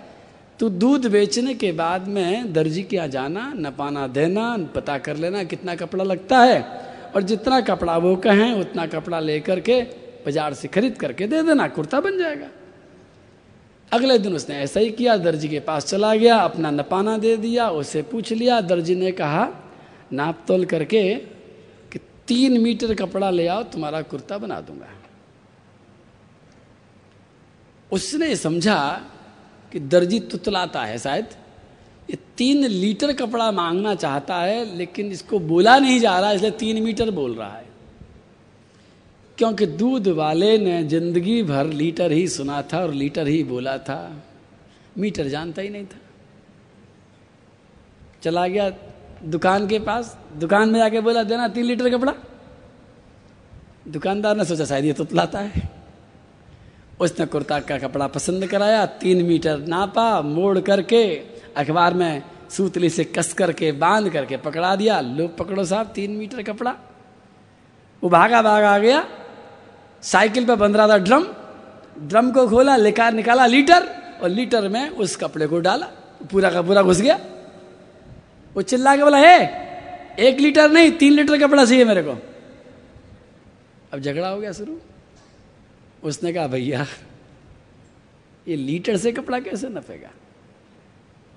तो 0.59 0.69
दूध 0.69 1.07
बेचने 1.07 1.55
के 1.55 1.73
बाद 1.73 2.07
में 2.09 2.53
दर्जी 2.53 2.83
के 2.83 2.97
यहाँ 2.97 3.09
जाना 3.09 3.53
नपाना 3.57 4.07
देना 4.07 4.57
पता 4.75 4.99
कर 4.99 5.17
लेना 5.17 5.43
कितना 5.45 5.75
कपड़ा 5.75 6.05
लगता 6.05 6.39
है। 6.39 6.61
और 7.17 7.23
जितना 7.23 7.61
कपड़ा 7.61 7.97
वो 7.97 8.17
कहें, 8.17 8.53
उतना 8.53 8.87
कपड़ा 8.87 9.21
लेकर 9.21 9.61
के 9.61 9.81
बाज़ार 10.25 10.55
से 10.55 10.69
खरीद 10.69 10.97
करके 10.99 11.27
दे 11.27 11.43
देना, 11.43 11.69
कुर्ता 11.69 12.01
बन 12.01 12.19
जाएगा। 12.19 12.49
अगले 13.93 14.19
दिन 14.19 14.35
उसने 14.35 14.57
ऐसा 14.57 14.81
ही 14.81 14.91
किया, 14.91 15.17
दर्जी 15.17 15.49
के 15.49 15.61
पास 15.61 15.87
चला 15.87 16.15
गया, 16.15 16.37
अपना 16.37 16.71
नपाना 16.71 17.19
दे 17.19 17.37
दिया, 17.37 17.69
उसे 17.71 18.03
पूछ 18.03 18.33
लिया, 18.33 18.61
दर्जी 18.61 18.95
ने 18.95 19.13
कहा 19.13 19.49
नाप 20.13 20.45
तोल 20.49 20.65
करके 20.65 21.36
तीन 22.29 22.61
मीटर 22.61 22.95
कपड़ा 22.95 23.31
ले 23.31 23.47
आओ, 23.47 23.63
तुम्हारा 23.63 24.03
कुर्ता 24.03 24.39
बना 24.39 24.61
दूँगा। 24.61 24.89
उसने 27.93 28.37
समझा 28.37 29.03
कि 29.73 29.81
दर्जी 29.81 30.21
तुतलाता 30.21 30.85
है 30.85 30.99
शायद। 30.99 31.27
ये 32.11 32.19
तीन 32.37 32.65
लीटर 32.65 33.13
कपड़ा 33.13 33.51
मांगना 33.51 33.95
चाहता 33.95 34.37
है, 34.37 34.77
लेकिन 34.77 35.13
इसको 35.13 35.39
बोला 35.39 35.79
नहीं 35.79 36.01
जा 36.01 36.19
रहा, 36.21 36.33
इसलिए 36.33 36.51
तीन 36.51 36.83
मीटर 36.83 37.11
बोल 37.11 37.35
रहा 37.35 37.57
है। 37.57 37.65
क्योंकि 39.39 39.67
दूध 39.67 40.09
वाले 40.09 40.59
ने 40.59 40.83
ज़िंदगी 40.85 41.43
भर 41.43 41.67
लीटर 41.67 42.13
ही 42.13 42.29
सुना 42.29 42.63
था 42.63 42.79
और 42.79 42.93
लीटर 42.95 43.27
ही 43.27 43.43
बोला 43.45 43.79
था। 43.79 44.23
मीटर 44.99 45.29
जानता 45.29 45.63
ही 45.63 45.69
नहीं 45.69 45.87
था। 45.87 45.99
चला 48.23 48.47
गया 48.47 48.71
दुकान 49.27 49.69
के 49.69 49.79
पास, 49.79 50.19
दुकान 50.37 50.69
में 50.69 50.81
जाके 50.81 51.01
बोला, 51.01 51.23
देना 51.23 51.49
तीन 51.49 51.65
लीटर 51.65 51.91
कपड़ा। 51.91 52.13
दुकानदार 53.89 54.37
ने 54.37 54.45
सोचा, 54.45 54.65
शायद 54.65 54.85
ये 54.85 54.93
तुतलाता 54.93 55.39
है। 55.39 55.71
उसने 57.01 57.27
कुर्ता 57.27 57.61
का 57.61 57.79
कपड़ा 57.79 58.07
पसंद 58.07 58.47
कराया, 58.47 58.87
तीन 58.87 59.25
मीटर 59.25 59.59
नापा, 59.59 60.21
मोड़ 60.21 60.61
करके 60.61 61.17
अखबार 61.57 61.95
में 61.95 62.23
सूतली 62.51 62.91
से 62.91 63.05
कस 63.05 63.33
करके, 63.33 63.73
बाँध 63.73 64.13
करके 64.13 64.37
पकड़ा 64.37 64.77
दिया। 64.77 65.01
लो, 65.01 65.29
पकड़ो 65.29 65.65
साहब, 65.65 65.87
तीन 65.87 66.11
मीटर 66.11 66.43
कपड़ा। 66.43 66.77
वो 68.03 68.11
भागा 68.11 68.43
भागा 68.43 68.75
आ 68.75 68.79
गया। 68.79 69.09
साइकिल 70.03 70.47
पे 70.47 70.55
बंध 70.55 70.77
रहा 70.77 70.89
था 70.89 70.99
ड्रम। 70.99 71.27
ड्रम 71.99 72.31
को 72.31 72.49
खोला, 72.49 72.77
लेकर 72.77 73.13
निकाला 73.13 73.47
लीटर 73.47 73.89
और 74.23 74.29
लीटर 74.29 74.69
में 74.69 74.91
उस 74.91 75.17
कपड़े 75.17 75.47
को 75.47 75.61
डाला। 75.61 75.87
पूरा 76.33 76.51
का 76.51 76.63
पूरा 76.63 76.83
घुस 76.83 77.01
गया। 77.01 77.19
वो 78.57 78.63
चिल्ला 78.63 78.97
के 78.97 79.03
बोला, 79.03 79.19
है, 79.19 79.69
एक 80.19 80.41
लीटर 80.41 80.71
नहीं, 80.71 80.91
तीन 80.91 81.13
लीटर 81.13 81.39
कपड़ा 81.39 81.65
चाहिए 81.65 81.85
मेरे 81.85 82.03
को. 82.03 82.23
अब 83.93 84.01
झगड़ा 84.01 84.29
हो 84.29 84.41
गया 84.41 84.53
शुरू। 84.53 84.79
उसने 86.03 86.33
कहा, 86.33 86.47
भैया, 86.47 86.87
ये 88.49 88.57
लीटर 88.57 88.97
से 88.97 89.13
कपड़ा 89.13 89.41
कैसे 89.41 89.69
नफेगा? 89.69 90.11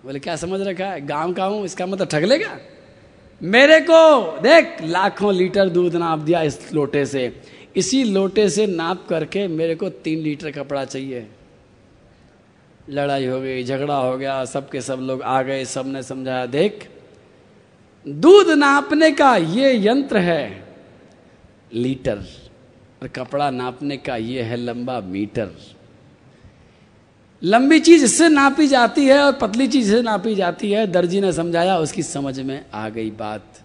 बोले, 0.06 0.20
क्या 0.20 0.36
समझ 0.36 0.62
रखा 0.62 0.86
है? 0.86 1.06
गाँव 1.06 1.34
का 1.34 1.46
हूँ, 1.46 1.66
इसका 1.66 1.86
मतलब 1.86 2.08
ठग 2.08 2.24
लेगा? 2.24 2.58
मेरे 3.44 3.80
को, 3.80 4.38
देख, 4.42 4.78
लाखों 4.82 5.34
लीटर 5.34 5.70
दूध 5.70 5.96
नाप 5.96 6.20
दिया 6.20 6.42
इस 6.42 6.74
लोटे 6.74 7.06
से। 7.06 7.42
इसी 7.76 8.04
लोटे 8.04 8.50
से 8.50 8.68
नाप 8.68 9.08
करके 9.10 9.48
मेरे 9.48 9.76
को 9.76 9.90
तीन 9.90 10.20
लीटर 10.20 10.52
कपड़ा 10.52 10.86
चाहिए। 10.86 11.28
लड़ाई 12.90 13.26
हो 13.26 13.42
गई, 13.42 13.64
झगड़ा 13.64 13.96
हो 13.96 14.18
गया, 14.18 14.46
सबके 14.46 14.82
सब 14.82 15.00
लोग 15.00 15.22
आ 15.22 15.42
गए, 15.42 15.66
सबने 15.66 16.04
समझाया, 16.04 16.46
देख 16.46 16.90
दूध 18.08 18.50
नापने 18.50 19.12
का 19.12 19.36
ये 19.36 19.88
यंत्र 19.88 20.18
है 20.18 20.68
लीटर 21.74 22.18
और 23.02 23.08
कपड़ा 23.08 23.50
नापने 23.52 23.98
का 23.98 24.16
ये 24.16 24.42
है 24.42 24.56
लंबा 24.56 25.02
मीटर। 25.02 25.50
लंबी 27.44 27.80
चीज़ 27.80 28.06
इससे 28.06 28.30
नापी 28.30 28.68
जाती 28.68 29.06
है 29.06 29.20
और 29.20 29.32
पतली 29.32 29.68
चीज़ 29.68 29.92
से 29.92 30.02
नापी 30.02 30.36
जाती 30.36 30.72
है। 30.72 30.88
दर्जी 30.88 31.22
ने 31.22 31.34
समझाया, 31.34 31.78
उसकी 31.78 32.04
समझ 32.04 32.40
में 32.40 32.66
आ 32.74 32.90
गई 32.90 33.12
बात। 33.12 33.62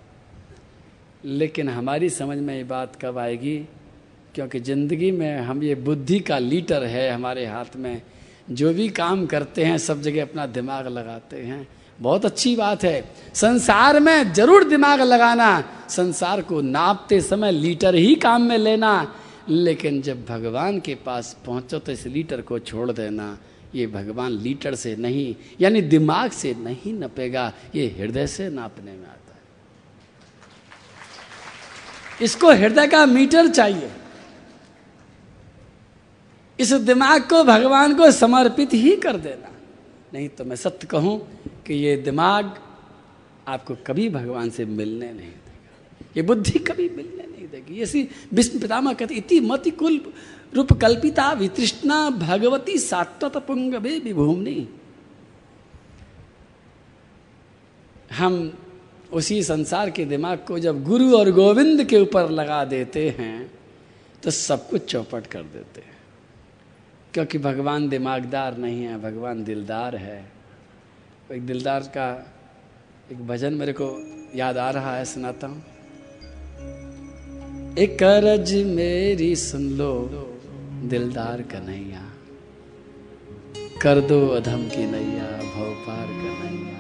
लेकिन 1.25 1.69
हमारी 1.69 2.11
समझ 2.11 2.39
में 2.39 2.57
ये 2.57 2.65
बात 2.65 2.93
कब 3.03 3.19
आएगी? 3.19 3.57
क्योंकि 4.35 4.61
ज़िंदगी 4.61 5.11
में 5.11 5.37
हम 5.37 5.63
ये 5.63 5.75
बुद्धि 5.75 6.21
का 6.21 6.39
लीटर 6.39 6.85
है 6.85 7.11
हमारे 7.11 7.47
हाथ 7.47 7.77
में। 7.77 8.03
जो 8.51 8.75
भी 8.75 8.89
काम 8.89 9.27
करते 9.27 9.65
हैं, 9.65 9.79
सब 9.79 10.03
जगह 10.03 10.23
अपना 10.23 10.47
दिमाग 10.47 10.87
लगाते 10.87 11.37
हैं। 11.37 11.69
बहुत 11.99 12.25
अच्छी 12.25 12.55
बात 12.57 12.85
है। 12.85 13.05
संसार 13.35 14.01
में 14.01 14.33
ज़रूर 14.33 14.65
दिमाग 14.65 15.01
लगाना, 15.01 15.65
संसार 15.89 16.43
को 16.43 16.61
नापते 16.61 17.21
समय 17.21 17.53
लीटर 17.53 17.95
ही 17.95 18.15
काम 18.17 18.43
में 18.43 18.59
लेना, 18.59 19.15
लेकिन 19.49 20.01
जब 20.03 20.25
भगवान 20.27 20.81
के 20.81 20.95
पास 20.97 21.37
पहुंचो 21.47 21.79
तो 21.79 21.93
इस 21.93 22.07
लीटर 22.07 22.41
को 22.41 22.59
छोड़ 22.61 22.91
देना। 22.93 23.37
ये 23.75 23.87
भगवान 23.87 24.33
लीटर 24.33 24.75
से 24.75 24.95
नहीं, 24.97 25.35
यानी 25.61 25.81
दिमाग 25.83 26.31
से 26.31 26.55
नहीं 26.55 26.93
नपेगा, 26.95 27.53
ये 27.75 27.87
हृदय 27.99 28.27
से 28.27 28.49
नापने 28.51 28.93
में 28.93 29.07
आता 29.07 29.35
है। 29.35 29.41
इसको 32.23 32.53
हृदय 32.53 32.87
का 32.87 33.05
मीटर 33.07 33.49
चाहिए। 33.49 33.91
इस 36.59 36.73
दिमाग 36.73 37.23
को 37.23 37.43
भगवान 37.45 37.95
को 37.95 38.11
समर्पित 38.13 38.75
ही 38.75 38.97
कर 38.97 39.17
देना। 39.17 39.51
नहीं 40.15 40.29
तो 40.29 40.45
मैं 40.45 40.57
सत्य 40.57 40.87
कहूँ 40.87 41.19
कि 41.67 41.75
ये 41.75 41.97
दिमाग 41.97 42.59
आपको 43.49 43.77
कभी 43.87 44.09
भगवान 44.09 44.51
से 44.51 44.65
मिलने 44.65 45.07
नहीं 45.07 45.29
देगा। 45.29 46.07
ये 46.17 46.23
बुद्धि 46.23 46.59
कभी 46.59 46.89
मिलने 46.89 47.23
नहीं 47.23 47.49
देगी। 47.49 47.83
ऐसी 47.83 48.09
विष्णु 48.33 48.61
पितामह 48.61 48.93
कहते, 48.93 49.15
इति 49.15 49.41
मति 49.41 49.71
कुल 49.71 50.01
रूप 50.55 50.73
कल्पिता 50.73 51.33
वितृष्णा 51.33 52.11
भगवती 52.11 52.79
सात्वत 52.79 53.33
पुंग 53.33 53.73
पुंगवे 53.73 53.99
विभूमि। 53.99 54.69
हम 58.13 58.59
उसी 59.13 59.43
संसार 59.43 59.91
के 59.91 60.05
दिमाग 60.05 60.39
को 60.39 60.59
जब 60.59 60.85
गुरु 60.85 61.17
और 61.17 61.31
गोविंद 61.31 61.85
के 61.85 61.97
ऊपर 61.97 62.31
लगा 62.31 62.65
देते 62.65 63.11
हैं 63.11 63.51
तो 64.23 64.31
सब 64.31 64.69
कुछ 64.69 64.85
चौपट 64.85 65.27
कर 65.27 65.43
देते 65.43 65.81
हैं। 65.81 65.97
क्योंकि 67.15 67.39
भगवान 67.39 67.89
दिमागदार 67.89 68.57
नहीं 68.57 68.85
है, 68.85 69.03
भगवान 69.03 69.45
दिलदार 69.45 69.97
है। 69.97 70.34
एक 71.35 71.47
दिलदार 71.47 71.81
का 71.81 72.27
एक 73.13 73.27
भजन 73.27 73.53
मेरे 73.53 73.73
को 73.73 73.87
याद 74.37 74.59
आ 74.59 74.71
रहा 74.71 74.97
है, 74.97 75.05
सुनाता 75.05 75.47
हूँ। 75.47 75.63
एक 77.79 77.95
करज 77.95 78.55
मेरी 78.67 79.37
सुन 79.37 79.63
लो, 79.63 79.93
दिलदार 80.85 81.43
कन्हैया। 81.43 82.03
कर 83.83 84.01
दो 84.01 84.29
अधम 84.29 84.63
की 84.69 84.87
नैया 84.87 85.27
भव 85.57 85.75
पार 85.87 86.07
कन्हैया। 86.07 86.79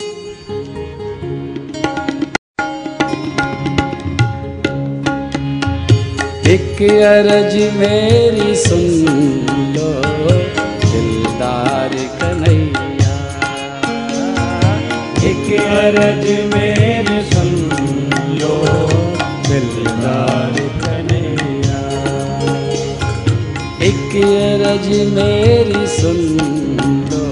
एक 6.55 6.83
अरज 7.03 7.55
मेरी 7.77 8.55
सुन 8.57 8.85
लो 9.77 10.04
अरज 15.75 16.27
मेरे 16.55 17.17
सुन 17.31 17.49
लो, 18.41 18.55
दिलदार 19.49 20.59
कन्हैया। 20.83 21.81
एक 23.89 24.15
अरज 24.25 24.87
मेरी 25.15 25.87
सुन 25.87 26.21
लो, 27.11 27.25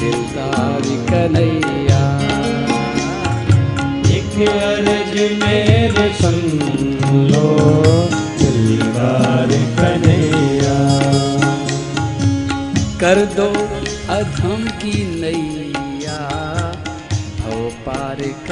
दिलदार 0.00 0.86
कन्हैया। 1.10 2.02
एक 4.18 4.36
अरज 4.48 5.16
मेरे 5.42 6.06
सुन 6.20 6.38
लो, 7.32 7.46
दिलदार 8.38 9.56
कन्हैया। 9.80 10.78
कर 13.00 13.24
दो 13.36 13.50
अधम 14.14 14.70
की 14.78 15.20
नैया। 15.20 15.61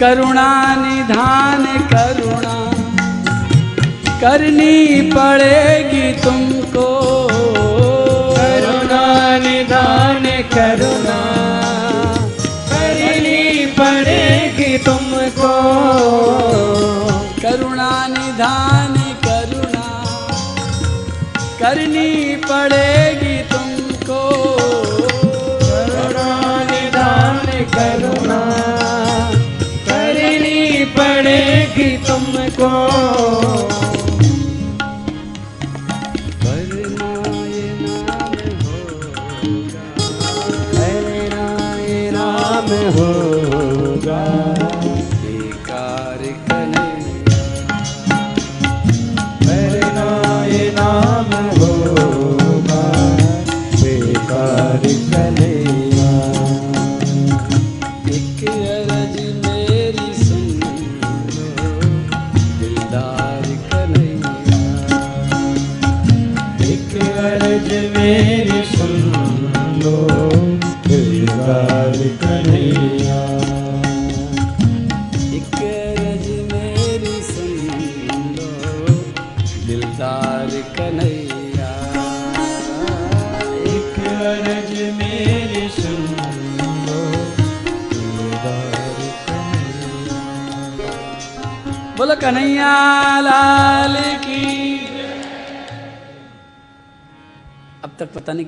करुणा 0.00 0.74
निधान 0.78 1.64
करुणा। 1.64 2.70
करनी 4.20 5.00
पड़ेगी 5.00 6.12
तुमको। 6.24 6.86
करुणा 8.36 9.38
निधान 9.38 10.42
करुणा। 10.54 11.18
करनी 12.70 13.66
पड़ेगी 13.66 14.78
तुमको। 14.78 15.54
करुणा 17.42 18.06
निधान 18.08 18.94
करुणा। 19.24 20.04
करनी 21.60 22.36
पड़ेगी 22.36 23.09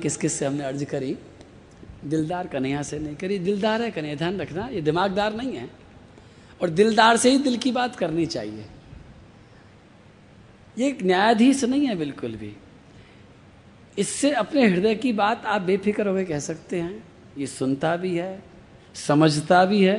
किस 0.03 0.17
किस 0.17 0.33
से 0.33 0.45
हमने 0.45 0.63
अर्ज़ 0.63 0.83
करी? 0.85 1.15
दिलदार 2.05 2.47
कन्हैया 2.47 2.81
से 2.83 2.99
नहीं 2.99 3.15
करी। 3.15 3.37
दिलदार 3.39 3.81
है 3.81 3.91
कन्हैया 3.91 4.15
ध्यान 4.15 4.39
रखना, 4.41 4.67
ये 4.67 4.81
दिमागदार 4.81 5.35
नहीं 5.35 5.55
है। 5.55 5.69
और 6.61 6.69
दिलदार 6.69 7.17
से 7.17 7.31
ही 7.31 7.37
दिल 7.37 7.57
की 7.57 7.71
बात 7.71 7.95
करनी 7.95 8.25
चाहिए। 8.25 8.65
ये 10.77 10.87
एक 10.87 11.03
न्यायाधीश 11.03 11.63
नहीं 11.63 11.87
है 11.87 11.95
बिल्कुल 11.95 12.35
भी। 12.35 12.53
इससे 13.97 14.31
अपने 14.33 14.67
हृदय 14.67 14.95
की 14.95 15.13
बात 15.13 15.45
आप 15.45 15.61
बेफिक्र 15.61 16.07
होकर 16.07 16.23
कह 16.23 16.39
सकते 16.39 16.79
हैं। 16.81 17.03
ये 17.37 17.47
सुनता 17.47 17.95
भी 17.95 18.15
है, 18.15 18.43
समझता 18.95 19.63
भी 19.65 19.83
है 19.83 19.97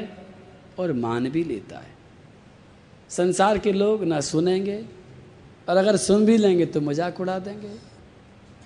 और 0.79 0.93
मान 0.93 1.31
भी 1.31 1.45
लेता 1.45 1.79
है। 1.79 1.93
संसार 3.11 3.59
के 3.59 3.73
लोग 3.73 4.05
ना 4.05 4.21
सुनेंगे 4.21 4.85
और 5.69 5.77
अगर 5.77 5.97
सुन 5.97 6.27
भी 6.27 6.37
लेंगे 6.37 6.67
तो 6.67 6.81
मज़ाक 6.81 7.21
उड़ा 7.21 7.39
देंगे। 7.39 7.94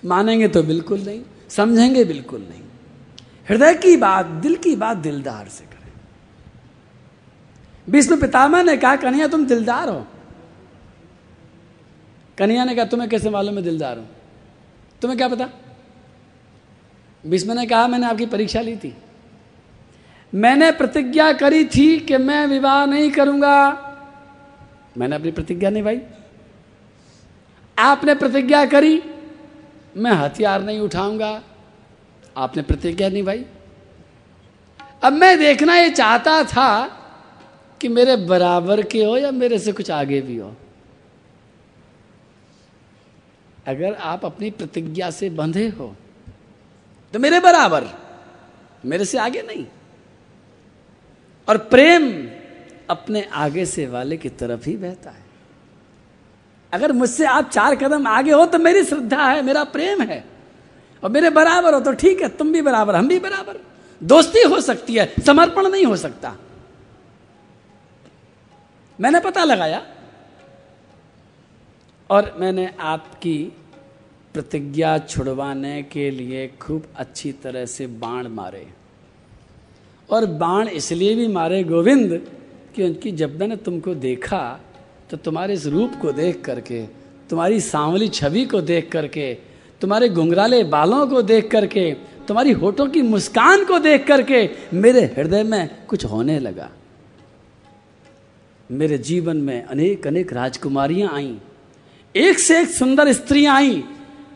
मानेंगे 0.05 0.47
तो 0.47 0.63
बिल्कुल 0.63 0.99
नहीं, 0.99 1.21
समझेंगे 1.49 2.05
बिल्कुल 2.05 2.41
नहीं। 2.41 2.61
हृदय 3.49 3.73
की 3.73 3.97
बात, 3.97 4.25
दिल 4.25 4.55
की 4.55 4.75
बात 4.75 4.97
दिलदार 4.97 5.47
से 5.47 5.63
करें। 5.63 5.91
विष्णु 7.89 8.17
पितामह 8.17 8.63
ने 8.63 8.77
कहा, 8.77 8.95
कन्हैया, 8.95 9.27
तुम 9.27 9.45
दिलदार 9.45 9.89
हो। 9.89 10.07
कन्हैया 12.37 12.65
ने 12.65 12.75
कहा, 12.75 12.85
तुम्हें 12.85 13.09
कैसे 13.09 13.29
मालूम 13.29 13.55
है 13.55 13.61
दिलदार 13.61 13.97
हूँ? 13.97 14.09
तुम्हें 15.01 15.17
क्या 15.17 15.27
पता? 15.27 15.49
भीष्म 17.25 17.51
ने 17.51 17.65
कहा, 17.65 17.87
मैंने 17.87 18.07
आपकी 18.07 18.25
परीक्षा 18.25 18.61
ली 18.61 18.75
थी। 18.75 18.95
मैंने 20.35 20.71
प्रतिज्ञा 20.71 21.33
करी 21.33 21.65
थी 21.65 21.99
कि 21.99 22.17
मैं 22.17 22.47
विवाह 22.47 22.85
नहीं 22.85 23.11
करूँगा। 23.11 23.85
मैंने 24.97 25.15
अपनी 25.15 25.31
प्रतिज्ञा 25.31 25.69
निभाई। 25.69 26.01
आपने 27.79 28.15
प्रतिज्ञा 28.15 28.65
करी 28.65 29.03
मैं 29.95 30.11
हथियार 30.11 30.61
नहीं 30.61 30.79
उठाऊँगा। 30.79 31.41
आपने 32.35 32.63
प्रतिज्ञा 32.63 33.09
निभाई 33.09 33.45
अब 35.03 35.13
मैं 35.13 35.37
देखना 35.39 35.75
ये 35.75 35.89
चाहता 35.89 36.43
था 36.43 36.69
कि 37.81 37.87
मेरे 37.87 38.15
बराबर 38.27 38.81
के 38.83 39.03
हो 39.03 39.17
या 39.17 39.31
मेरे 39.31 39.59
से 39.59 39.71
कुछ 39.71 39.91
आगे 39.91 40.21
भी 40.21 40.37
हो। 40.37 40.55
अगर 43.67 43.93
आप 43.93 44.25
अपनी 44.25 44.49
प्रतिज्ञा 44.51 45.09
से 45.11 45.29
बंधे 45.29 45.67
हो 45.69 45.95
तो 47.13 47.19
मेरे 47.19 47.39
बराबर, 47.39 47.85
मेरे 48.85 49.05
से 49.05 49.17
आगे 49.17 49.41
नहीं। 49.41 49.65
और 51.47 51.57
प्रेम 51.57 52.11
अपने 52.89 53.23
आगे 53.23 53.65
से 53.65 53.85
वाले 53.87 54.17
की 54.17 54.29
तरफ़ 54.31 54.69
ही 54.69 54.75
बहता 54.77 55.09
है। 55.11 55.23
अगर 56.73 56.91
मुझसे 56.91 57.25
आप 57.25 57.49
चार 57.49 57.75
कदम 57.75 58.07
आगे 58.07 58.31
हो 58.31 58.45
तो 58.45 58.59
मेरी 58.59 58.83
श्रद्धा 58.83 59.23
है, 59.23 59.41
मेरा 59.41 59.63
प्रेम 59.65 60.01
है। 60.01 60.23
और 61.03 61.09
मेरे 61.09 61.29
बराबर 61.29 61.73
हो 61.73 61.79
तो 61.79 61.91
ठीक 61.93 62.21
है, 62.21 62.29
तुम 62.29 62.51
भी 62.51 62.61
बराबर, 62.61 62.95
हम 62.95 63.07
भी 63.07 63.19
बराबर। 63.19 63.59
दोस्ती 64.01 64.41
हो 64.43 64.59
सकती 64.61 64.95
है, 64.95 65.13
समर्पण 65.25 65.67
नहीं 65.67 65.85
हो 65.85 65.95
सकता। 65.95 66.35
मैंने 68.99 69.19
पता 69.19 69.43
लगाया 69.43 69.81
और 72.09 72.33
मैंने 72.39 72.69
आपकी 72.79 73.37
प्रतिज्ञा 74.33 74.97
छुड़वाने 74.99 75.81
के 75.83 76.09
लिए 76.11 76.47
खूब 76.61 76.87
अच्छी 76.95 77.31
तरह 77.33 77.65
से 77.65 77.87
बाण 77.87 78.27
मारे। 78.27 78.67
और 80.09 80.25
बाण 80.25 80.67
इसलिए 80.67 81.15
भी 81.15 81.27
मारे 81.27 81.63
गोविंद 81.63 82.21
कि 82.75 82.83
उनकी 82.83 83.11
जब 83.11 83.39
मैंने 83.39 83.55
तुमको 83.55 83.93
देखा 83.95 84.59
तो 85.09 85.17
तुम्हारे 85.17 85.53
इस 85.53 85.65
रूप 85.65 85.91
को 86.01 86.11
देख 86.11 86.41
करके, 86.41 86.85
तुम्हारी 87.29 87.59
सांवली 87.59 88.07
छवि 88.07 88.45
को 88.45 88.61
देख 88.61 88.89
करके, 88.91 89.37
तुम्हारे 89.81 90.09
घुंघराले 90.09 90.63
बालों 90.63 91.07
को 91.07 91.21
देख 91.21 91.51
करके, 91.51 91.91
तुम्हारी 92.27 92.51
होठों 92.51 92.87
की 92.87 93.01
मुस्कान 93.01 93.65
को 93.65 93.79
देख 93.79 94.07
करके 94.07 94.49
मेरे 94.73 95.01
हृदय 95.01 95.43
में 95.43 95.69
कुछ 95.87 96.05
होने 96.05 96.39
लगा। 96.39 96.69
मेरे 98.71 98.97
जीवन 98.97 99.37
में 99.37 99.63
अनेक 99.63 100.07
अनेक 100.07 100.33
राजकुमारियाँ 100.33 101.13
आईं। 101.13 101.37
एक 102.15 102.39
से 102.39 102.61
एक 102.61 102.67
सुंदर 102.67 103.13
स्त्रियाँ 103.13 103.55
आई। 103.55 103.83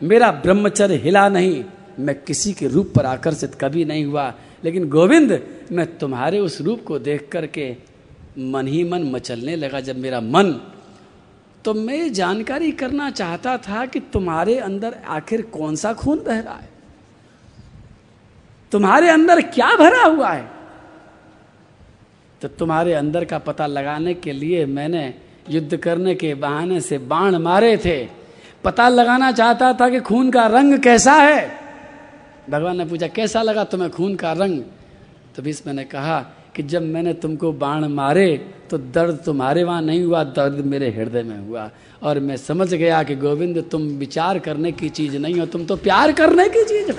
मेरा 0.02 0.30
ब्रह्मचर्य 0.30 0.94
हिला 0.94 1.28
नहीं। 1.28 1.64
मैं 1.98 2.22
किसी 2.22 2.52
के 2.52 2.66
रूप 2.66 2.92
पर 2.96 3.06
आकर्षित 3.06 3.54
कभी 3.54 3.84
नहीं 3.84 4.04
हुआ। 4.04 4.34
लेकिन 4.64 4.88
गोविंद, 4.88 5.46
मैं 5.72 5.98
तुम्हारे 5.98 6.38
उस 6.38 6.60
रूप 6.60 6.84
को 6.84 6.98
देख 6.98 7.28
करके 7.32 7.93
मन 8.38 8.66
ही 8.66 8.84
मन 8.84 9.02
मचलने 9.02 9.56
लगा 9.56 9.80
जब 9.80 9.98
मेरा 9.98 10.20
मन 10.20 10.60
तो 11.64 11.74
मैं 11.74 12.12
जानकारी 12.12 12.72
करना 12.72 13.10
चाहता 13.10 13.58
था 13.58 13.86
कि 13.86 14.00
तुम्हारे 14.00 14.58
अंदर 14.58 14.94
आखिर 15.06 15.42
कौन 15.42 15.76
सा 15.76 15.92
खून 15.92 16.18
बह 16.18 16.40
रहा 16.40 16.54
है? 16.54 16.68
तुम्हारे 18.72 19.08
अंदर 19.08 19.40
क्या 19.40 19.76
भरा 19.76 20.02
हुआ 20.02 20.30
है? 20.30 20.50
तो 22.42 22.48
तुम्हारे 22.48 22.92
अंदर 22.92 23.24
का 23.24 23.38
पता 23.38 23.66
लगाने 23.66 24.14
के 24.14 24.32
लिए 24.32 24.66
मैंने 24.66 25.14
युद्ध 25.50 25.76
करने 25.76 26.14
के 26.14 26.34
बहाने 26.34 26.80
से 26.80 26.98
बाण 26.98 27.36
मारे 27.36 27.76
थे। 27.76 28.08
पता 28.64 28.88
लगाना 28.88 29.32
चाहता 29.32 29.72
था 29.72 29.88
कि 29.88 30.00
खून 30.00 30.30
का 30.30 30.46
रंग 30.46 30.78
कैसा 30.78 31.12
है। 31.12 31.58
भगवान 32.50 32.76
ने 32.76 32.84
पूछा, 32.84 33.08
कैसा 33.08 33.42
लगा 33.42 33.64
तुम्हें 33.64 33.90
खून 33.90 34.14
का 34.14 34.32
रंग? 34.32 34.62
तो 35.36 35.42
भीष्म 35.42 35.70
ने 35.70 35.84
कहा 35.84 36.32
कि 36.56 36.62
जब 36.62 36.82
मैंने 36.82 37.12
तुमको 37.12 37.52
बाण 37.52 37.84
मारे 37.84 38.50
तो 38.70 38.78
दर्द 38.78 39.14
तुम्हारे 39.14 39.64
वहाँ 39.64 39.82
नहीं 39.82 40.04
हुआ, 40.04 40.24
दर्द 40.24 40.64
मेरे 40.64 40.90
हृदय 40.90 41.22
में 41.22 41.38
हुआ। 41.38 41.70
और 42.02 42.20
मैं 42.20 42.36
समझ 42.36 42.74
गया 42.74 43.02
कि 43.02 43.16
गोविंद, 43.16 43.64
तुम 43.70 43.82
विचार 43.82 44.38
करने 44.38 44.72
की 44.72 44.88
चीज़ 44.88 45.16
नहीं 45.16 45.34
हो, 45.34 45.46
तुम 45.46 45.66
तो 45.66 45.76
प्यार 45.76 46.12
करने 46.12 46.48
की 46.48 46.64
चीज़ 46.64 46.90
हो। 46.90 46.98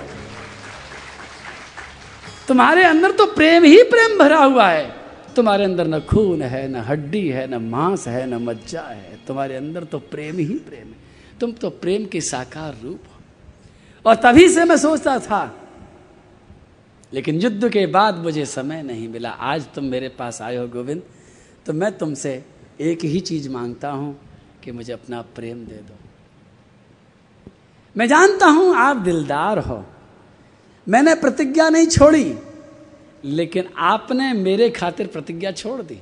तुम्हारे 2.47 2.84
अंदर 2.84 3.12
तो 3.12 3.26
प्रेम 3.26 3.64
ही 3.64 3.84
प्रेम 3.84 4.20
भरा 4.20 4.38
हुआ 4.38 4.70
है। 4.70 4.95
तुम्हारे 5.36 5.64
अंदर 5.64 5.88
न 5.88 5.99
खून 5.99 6.41
है, 6.41 6.68
न 6.68 6.76
हड्डी 6.76 7.30
है, 7.30 7.47
न 7.47 7.56
मांस 7.56 8.08
है, 8.08 8.28
न 8.28 8.34
मज्जा 8.34 8.82
है। 8.82 9.20
तुम्हारे 9.28 9.56
अंदर 9.56 9.84
तो 9.84 9.99
प्रेम 9.99 10.38
ही 10.38 10.45
प्रेम 10.45 10.88
है। 10.88 10.95
तुम 11.39 11.51
तो 11.51 11.70
प्रेम 11.70 12.06
के 12.06 12.22
साकार 12.22 12.76
रूप 12.84 12.99
हो। 13.08 13.22
और 14.10 14.16
तभी 14.16 14.49
से 14.49 14.64
मैं 14.64 14.78
सोचता 14.78 15.20
था 15.20 15.64
लेकिन 17.16 17.39
युद्ध 17.41 17.70
के 17.70 17.86
बाद 17.88 18.18
मुझे 18.18 18.45
समय 18.45 18.82
नहीं 18.84 19.07
मिला। 19.09 19.30
आज 19.30 19.66
तुम 19.74 19.86
मेरे 19.86 20.09
पास 20.09 20.41
आए 20.41 20.55
हो 20.55 20.68
गोविंद 20.68 21.01
तो 21.66 21.74
मैं 21.74 21.91
तुमसे 21.97 22.32
एक 22.82 23.03
ही 23.03 23.20
चीज़ 23.20 23.49
माँगता 23.49 23.89
हूँ 23.89 24.16
कि 24.63 24.72
मुझे 24.72 24.93
अपना 24.93 25.22
प्रेम 25.36 25.57
दे 25.66 25.76
दो। 25.76 25.95
मैं 27.95 28.07
जानता 28.07 28.47
हूँ 28.47 28.76
आप 28.76 28.97
दिलदार 28.97 29.59
हो। 29.59 29.84
मैंने 30.88 31.13
प्रतिज्ञा 31.16 31.70
नहीं 31.70 31.88
छोड़ी, 31.88 32.36
लेकिन 33.24 33.70
आपने 33.78 34.32
मेरे 34.34 34.70
खातिर 34.70 35.07
प्रतिज्ञा 35.07 35.51
छोड़ 35.51 35.82
दी। 35.82 35.99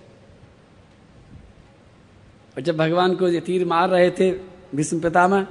और 2.55 2.61
जब 2.61 2.78
भगवान 2.78 3.16
को 3.16 3.28
ये 3.28 3.39
तीर 3.41 3.66
मार 3.66 3.89
रहे 3.89 4.09
थे 4.11 4.32
भीष्म 4.76 4.99
पितामह, 4.99 5.45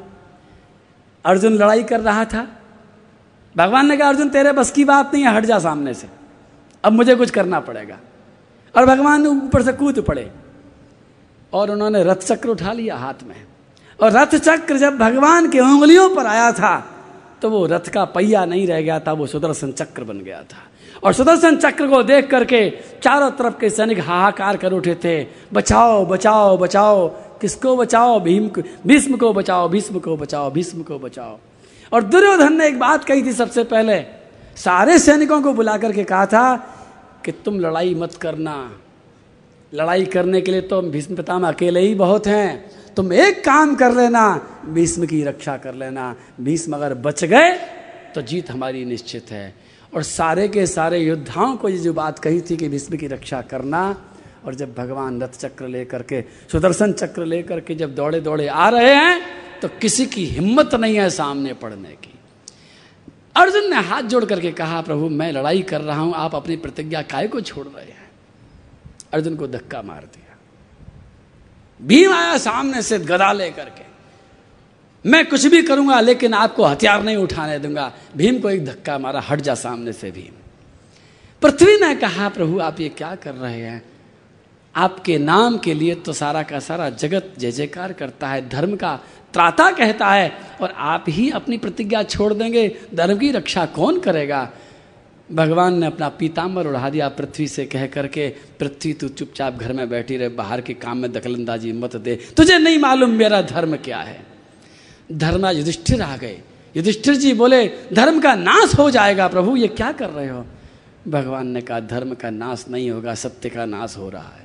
अर्जुन 1.24 1.52
लड़ाई 1.52 1.82
कर 1.82 2.00
रहा 2.00 2.24
था 2.24 2.46
भगवान 3.56 3.86
ने 3.86 3.96
कहा, 3.96 4.08
अर्जुन, 4.08 4.28
तेरे 4.28 4.52
बस 4.52 4.70
की 4.70 4.84
बात 4.84 5.14
नहीं 5.14 5.24
है, 5.24 5.34
हट 5.34 5.44
जा 5.44 5.58
सामने 5.58 5.94
से। 5.94 6.08
अब 6.84 6.92
मुझे 6.92 7.14
कुछ 7.14 7.30
करना 7.30 7.60
पड़ेगा। 7.60 7.98
और 8.76 8.86
भगवान 8.86 9.26
ऊपर 9.26 9.62
से 9.62 9.72
कूद 9.72 10.00
पड़े 10.00 10.30
और 11.52 11.70
उन्होंने 11.70 12.02
रथ 12.04 12.16
चक्र 12.16 12.48
उठा 12.48 12.72
लिया 12.72 12.96
हाथ 12.96 13.22
में। 13.24 13.36
और 14.02 14.10
रथ 14.12 14.34
चक्र 14.36 14.76
जब 14.76 14.98
भगवान 14.98 15.50
के 15.50 15.60
उंगलियों 15.60 16.08
पर 16.16 16.26
आया 16.26 16.52
था 16.52 16.88
तो 17.42 17.50
वो 17.50 17.66
रथ 17.66 17.88
का 17.88 18.04
पहिया 18.04 18.44
नहीं 18.44 18.66
रह 18.66 18.80
गया 18.80 18.98
था, 19.00 19.12
वो 19.12 19.26
सुदर्शन 19.26 19.72
चक्र 19.72 20.04
बन 20.04 20.18
गया 20.18 20.42
था। 20.42 20.58
और 21.04 21.12
सुदर्शन 21.12 21.56
चक्र 21.56 21.86
को 21.88 22.02
देख 22.02 22.30
करके 22.30 22.70
चारों 23.02 23.30
तरफ़ 23.30 23.58
के 23.58 23.70
सैनिक 23.70 24.00
हाहाकार 24.00 24.56
कर 24.56 24.72
उठे 24.72 24.94
थे, 24.94 25.26
बचाओ 25.52 26.04
बचाओ 26.06 26.58
बचाओ, 26.58 27.08
किसको 27.40 27.76
बचाओ? 27.76 28.20
भीम 28.20 28.48
को, 28.48 28.62
भीष्म 28.86 29.16
को 29.16 29.32
बचाओ, 29.32 29.68
भीष्म 29.68 29.98
को 29.98 30.16
बचाओ, 30.16 30.50
भीष्म 30.50 30.82
को 30.82 30.98
बचाओ। 30.98 31.38
और 31.92 32.02
दुर्योधन 32.02 32.56
ने 32.58 32.66
एक 32.66 32.78
बात 32.78 33.04
कही 33.04 33.22
थी 33.22 33.32
सबसे 33.32 33.64
पहले। 33.64 34.00
सारे 34.56 34.98
सैनिकों 34.98 35.40
को 35.42 35.52
बुला 35.52 35.76
करके 35.78 36.04
कहा 36.04 36.26
था 36.26 36.56
कि 37.24 37.32
तुम 37.44 37.58
लड़ाई 37.60 37.94
मत 37.94 38.14
करना। 38.14 38.54
लड़ाई 39.72 40.04
करने 40.04 40.40
के 40.40 40.50
लिए 40.52 40.60
तो 40.62 40.80
भीष्म 40.82 41.16
पितामह 41.16 41.48
अकेले 41.48 41.80
ही 41.80 41.94
बहुत 41.94 42.26
हैं। 42.26 42.70
तुम 42.96 43.12
एक 43.12 43.44
काम 43.44 43.74
कर 43.74 43.94
लेना, 43.94 44.24
भीष्म 44.66 45.06
की 45.06 45.22
रक्षा 45.24 45.56
कर 45.56 45.74
लेना। 45.74 46.14
भीष्म 46.40 46.76
अगर 46.76 46.94
बच 46.96 47.24
गए 47.24 47.52
तो 48.14 48.22
जीत 48.22 48.50
हमारी 48.50 48.84
निश्चित 48.84 49.30
है। 49.30 49.54
और 49.92 50.02
सारे 50.02 50.46
के 50.48 50.66
सारे 50.66 50.98
योद्धाओं 50.98 51.56
को 51.56 51.68
ये 51.68 51.78
जो 51.78 51.92
बात 51.92 52.18
कही 52.18 52.40
थी 52.40 52.56
कि 52.56 52.68
भीष्म 52.68 52.96
की 52.96 53.06
रक्षा 53.06 53.40
करना, 53.42 53.84
और 54.44 54.54
जब 54.54 54.74
भगवान 54.74 55.20
रथ 55.22 55.38
चक्र 55.38 55.68
लेकर 55.68 56.02
के, 56.02 56.20
सुदर्शन 56.52 56.92
चक्र 56.92 57.24
लेकर 57.24 57.60
के 57.60 57.74
जब 57.74 57.94
दौड़े 57.94 58.20
दौड़े 58.20 58.46
आ 58.48 58.68
रहे 58.68 58.94
हैं 58.94 59.20
तो 59.62 59.68
किसी 59.68 60.06
की 60.06 60.26
हिम्मत 60.26 60.74
नहीं 60.74 60.96
है 60.96 61.10
सामने 61.10 61.52
पड़ने 61.54 61.88
की। 61.88 62.18
अर्जुन 63.36 63.70
ने 63.70 63.76
हाथ 63.76 64.02
जोड़ 64.02 64.24
करके 64.24 64.52
कहा, 64.52 64.80
प्रभु, 64.80 65.08
मैं 65.08 65.32
लड़ाई 65.32 65.62
कर 65.62 65.80
रहा 65.80 66.00
हूँ, 66.00 66.14
आप 66.14 66.34
अपनी 66.34 66.56
प्रतिज्ञा 66.56 67.02
काय 67.02 67.28
को 67.28 67.40
छोड़ 67.40 67.66
रहे 67.66 67.84
हैं? 67.84 68.10
अर्जुन 69.12 69.36
को 69.36 69.46
धक्का 69.46 69.82
मार 69.82 70.02
दिया। 70.02 70.36
भीम 71.82 72.12
आया 72.12 72.38
सामने 72.38 72.82
से 72.82 72.98
गदा 72.98 73.32
लेकर 73.32 73.64
के, 73.64 73.84
मैं 75.08 75.26
कुछ 75.26 75.46
भी 75.46 75.62
करूँगा, 75.62 76.00
लेकिन 76.00 76.34
आपको 76.34 76.64
हथियार 76.64 77.02
नहीं 77.02 77.16
उठाने 77.16 77.58
दूँगा। 77.58 77.92
भीम 78.16 78.38
को 78.38 78.50
एक 78.50 78.64
धक्का 78.64 78.98
मारा, 78.98 79.20
हट 79.20 79.40
जा 79.40 79.54
सामने 79.54 79.92
से 79.92 80.10
भीम। 80.10 80.34
पृथ्वी 81.42 81.76
ने 81.80 81.94
कहा, 81.94 82.28
प्रभु, 82.28 82.58
आप 82.58 82.80
ये 82.80 82.88
क्या 82.88 83.14
कर 83.14 83.34
रहे 83.34 83.60
हैं? 83.60 83.91
आपके 84.76 85.18
नाम 85.18 85.58
के 85.58 85.74
लिए 85.74 85.94
तो 85.94 86.12
सारा 86.12 86.42
का 86.42 86.58
सारा 86.58 86.90
जगत 86.90 87.34
जय 87.38 87.52
जयकार 87.52 87.92
करता 87.92 88.28
है, 88.28 88.48
धर्म 88.48 88.76
का 88.76 89.00
त्राता 89.32 89.70
कहता 89.70 90.06
है, 90.06 90.32
और 90.60 90.74
आप 90.76 91.04
ही 91.08 91.30
अपनी 91.30 91.58
प्रतिज्ञा 91.58 92.02
छोड़ 92.02 92.34
देंगे, 92.34 92.76
धर्म 92.94 93.18
की 93.18 93.30
रक्षा 93.30 93.66
कौन 93.66 94.00
करेगा? 94.00 94.50
भगवान 95.32 95.78
ने 95.78 95.86
अपना 95.86 96.08
पीताम्बर 96.08 96.66
उड़ा 96.66 96.90
दिया, 96.90 97.08
पृथ्वी 97.08 97.48
से 97.48 97.66
कह 97.66 97.86
करके, 97.86 98.34
पृथ्वी 98.60 98.92
तू 98.92 99.08
चुपचाप 99.08 99.54
घर 99.54 99.72
में 99.72 99.90
बैठी 99.90 100.16
रहे, 100.16 100.28
बाहर 100.28 100.60
के 100.60 100.74
काम 100.74 100.98
में 100.98 101.12
दखलंदाजी 101.12 101.72
मत 101.72 101.96
दे। 101.96 102.16
तुझे 102.36 102.58
नहीं 102.58 102.78
मालूम 102.78 103.10
मेरा 103.10 103.42
धर्म 103.42 103.76
क्या 103.76 103.98
है। 103.98 104.26
धर्मा 105.12 105.50
युधिष्ठिर 105.50 106.02
आ 106.02 106.16
गए। 106.16 106.40
युधिष्ठिर 106.76 107.14
जी 107.14 107.32
बोले, 107.32 107.68
धर्म 107.92 108.20
का 108.20 108.34
नाश 108.34 108.74
हो 108.78 108.90
जाएगा 108.90 109.28
प्रभु, 109.28 109.56
ये 109.56 109.68
क्या 109.68 109.92
कर 109.92 110.10
रहे 110.10 110.28
हो? 110.28 110.46
भगवान 111.08 111.46
ने 111.46 111.60
कहा, 111.60 111.80
धर्म 111.80 112.14
का 112.14 112.30
नाश 112.30 112.66
नहीं 112.70 112.90
होगा, 112.90 113.14
सत्य 113.14 113.48
का 113.48 113.64
नाश 113.64 113.94
हो 113.98 114.10
रहा 114.10 114.32
है। 114.38 114.41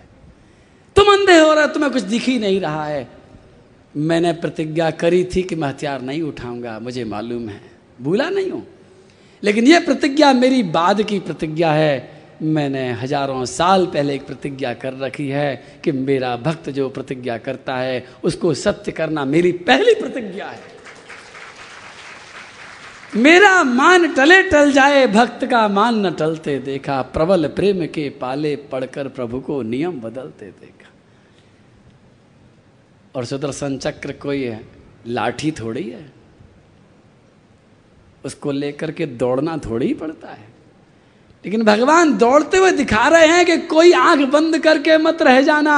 तुम 0.97 1.13
अंधे 1.13 1.39
हो 1.39 1.53
रहे 1.53 1.67
तुम्हें 1.67 1.91
कुछ 1.93 2.01
दिख 2.01 2.23
ही 2.23 2.39
नहीं 2.39 2.59
रहा 2.61 2.85
है। 2.85 3.07
मैंने 3.97 4.33
प्रतिज्ञा 4.33 4.91
करी 4.91 5.23
थी 5.23 5.43
कि 5.43 5.55
मैं 5.55 5.67
हथियार 5.67 6.01
नहीं 6.01 6.21
उठाऊँगा, 6.21 6.79
मुझे 6.79 7.03
मालूम 7.03 7.49
है। 7.49 7.61
भूला 8.01 8.29
नहीं 8.29 8.51
हूँ। 8.51 8.67
लेकिन 9.43 9.67
यह 9.67 9.85
प्रतिज्ञा 9.85 10.33
मेरी 10.33 10.63
बाद 10.63 11.01
की 11.01 11.19
प्रतिज्ञा 11.19 11.71
है। 11.71 12.17
मैंने 12.41 12.91
हज़ारों 12.91 13.45
साल 13.45 13.85
पहले 13.85 14.15
एक 14.15 14.27
प्रतिज्ञा 14.27 14.73
कर 14.73 14.93
रखी 14.93 15.27
है 15.27 15.79
कि 15.83 15.91
मेरा 15.91 16.35
भक्त 16.37 16.69
जो 16.69 16.89
प्रतिज्ञा 16.89 17.37
करता 17.37 17.77
है, 17.77 18.07
उसको 18.23 18.53
सत्य 18.53 18.91
करना 18.91 19.25
मेरी 19.25 19.51
पहली 19.51 19.93
प्रतिज्ञा 19.93 20.47
है। 20.47 20.77
मेरा 23.15 23.63
मान 23.63 24.13
टले 24.13 24.43
टल 24.43 24.71
जाए, 24.71 25.07
भक्त 25.07 25.45
का 25.45 25.67
मान 25.67 26.05
न 26.05 26.11
टलते 26.11 26.59
देखा, 26.59 27.01
प्रबल 27.01 27.47
प्रेम 27.47 27.85
के 27.85 28.09
पाले 28.09 28.55
पढ़कर 28.55 29.07
प्रभु 29.07 29.39
को 29.39 29.61
नियम 29.61 30.01
बदलते 30.01 30.45
देखा। 30.45 30.76
और 33.17 33.25
सुदर्शन 33.25 33.77
चक्र 33.77 34.11
कोई 34.13 34.43
है, 34.43 34.61
लाठी 35.07 35.51
थोड़ी 35.51 35.83
है। 35.83 36.05
उसको 38.25 38.51
लेकर 38.51 38.91
के 38.91 39.05
दौड़ना 39.05 39.57
थोड़ी 39.59 39.85
ही 39.87 39.93
पड़ता 39.93 40.27
है। 40.27 40.45
लेकिन 41.45 41.63
भगवान 41.63 42.17
दौड़ते 42.17 42.57
हुए 42.57 42.71
दिखा 42.73 43.07
रहे 43.07 43.27
हैं 43.27 43.45
कि 43.45 43.57
कोई 43.67 43.91
आँख 43.93 44.19
बंद 44.29 44.57
करके 44.59 44.97
मत 44.97 45.21
रह 45.21 45.41
जाना, 45.41 45.75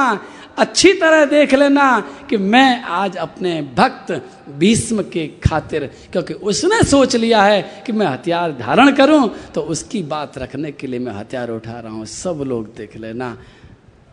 अच्छी 0.58 0.92
तरह 0.92 1.24
देख 1.24 1.54
लेना 1.54 2.00
कि 2.30 2.36
मैं 2.36 2.82
आज 2.82 3.16
अपने 3.16 3.60
भक्त 3.76 4.12
भीष्म 4.58 5.02
के 5.02 5.26
खातिर, 5.40 5.86
क्योंकि 6.12 6.34
उसने 6.34 6.82
सोच 6.84 7.16
लिया 7.16 7.42
है 7.42 7.82
कि 7.86 7.92
मैं 7.92 8.06
हथियार 8.06 8.52
धारण 8.52 8.92
करूँ 8.96 9.28
तो 9.54 9.60
उसकी 9.66 10.02
बात 10.04 10.38
रखने 10.38 10.72
के 10.72 10.86
लिए 10.86 11.00
मैं 11.00 11.12
हथियार 11.12 11.50
उठा 11.50 11.78
रहा 11.80 11.92
हूँ। 11.92 12.06
सब 12.06 12.44
लोग 12.46 12.74
देख 12.76 12.96
लेना 12.96 13.36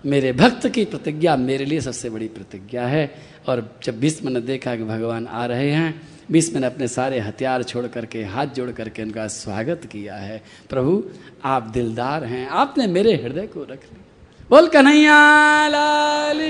मेरे 0.06 0.34
भक्त 0.34 0.68
की 0.68 0.86
प्रतिज्ञा 0.86 1.36
मेरे 1.36 1.66
लिए 1.66 1.82
सबसे 1.82 2.10
बड़ी 2.10 2.28
प्रतिज्ञा 2.28 2.88
है। 2.88 3.16
और 3.48 3.80
जब 3.84 4.00
भीष्म 4.00 4.30
ने 4.30 4.42
देखा 4.42 4.76
कि 4.76 4.84
भगवान 4.84 5.28
आ 5.28 5.46
रहे 5.46 5.72
हैं, 5.72 6.02
भीष्म 6.32 6.58
ने 6.58 6.68
अपने 6.68 6.88
सारे 6.88 7.20
हथियार 7.20 7.64
छोड़ 7.64 7.88
करके, 7.88 8.24
हाथ 8.24 8.46
जोड़ 8.46 8.72
करके 8.72 9.04
उनका 9.04 9.28
स्वागत 9.28 9.82
किया 9.86 10.16
है। 10.16 10.44
प्रभु, 10.70 11.04
आप 11.46 11.64
दिलदार 11.64 12.24
हैं। 12.24 12.48
आपने 12.48 12.88
मेरे 12.88 13.14
हृदय 13.14 13.48
को 13.48 13.62
रख 13.62 13.70
लिया। 13.70 14.06
बोल, 14.50 14.68
कन्हैया 14.68 15.68
लाल। 15.68 16.42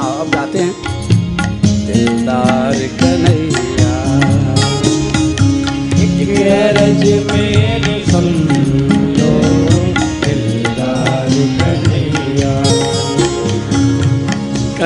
अब 0.00 0.30
गाते 0.34 0.58
हैं। 0.58 0.74
दिलदार 1.86 2.74
कन्हैया 2.74 3.62
गरज 6.22 7.32
मेरी 7.32 7.81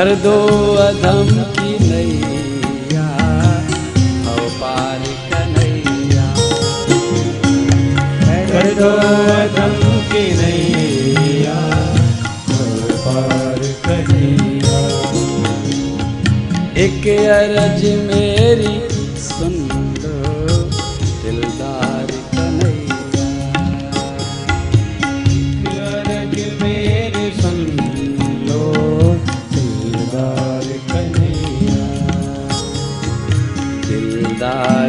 कर 0.06 0.14
दो 0.22 0.32
अधम 0.80 1.30
की 1.54 1.70
नैया 1.84 3.06
पार 4.58 5.00
कन्हैया 5.30 6.26
कर 8.50 8.68
दो 8.78 8.90
अधम 9.36 9.74
की 10.12 10.22
नैया 10.40 11.58
पार 13.06 13.58
कन्हैया 13.88 14.78
एक 16.84 17.08
अरज 17.38 17.84
मेरी 18.06 18.85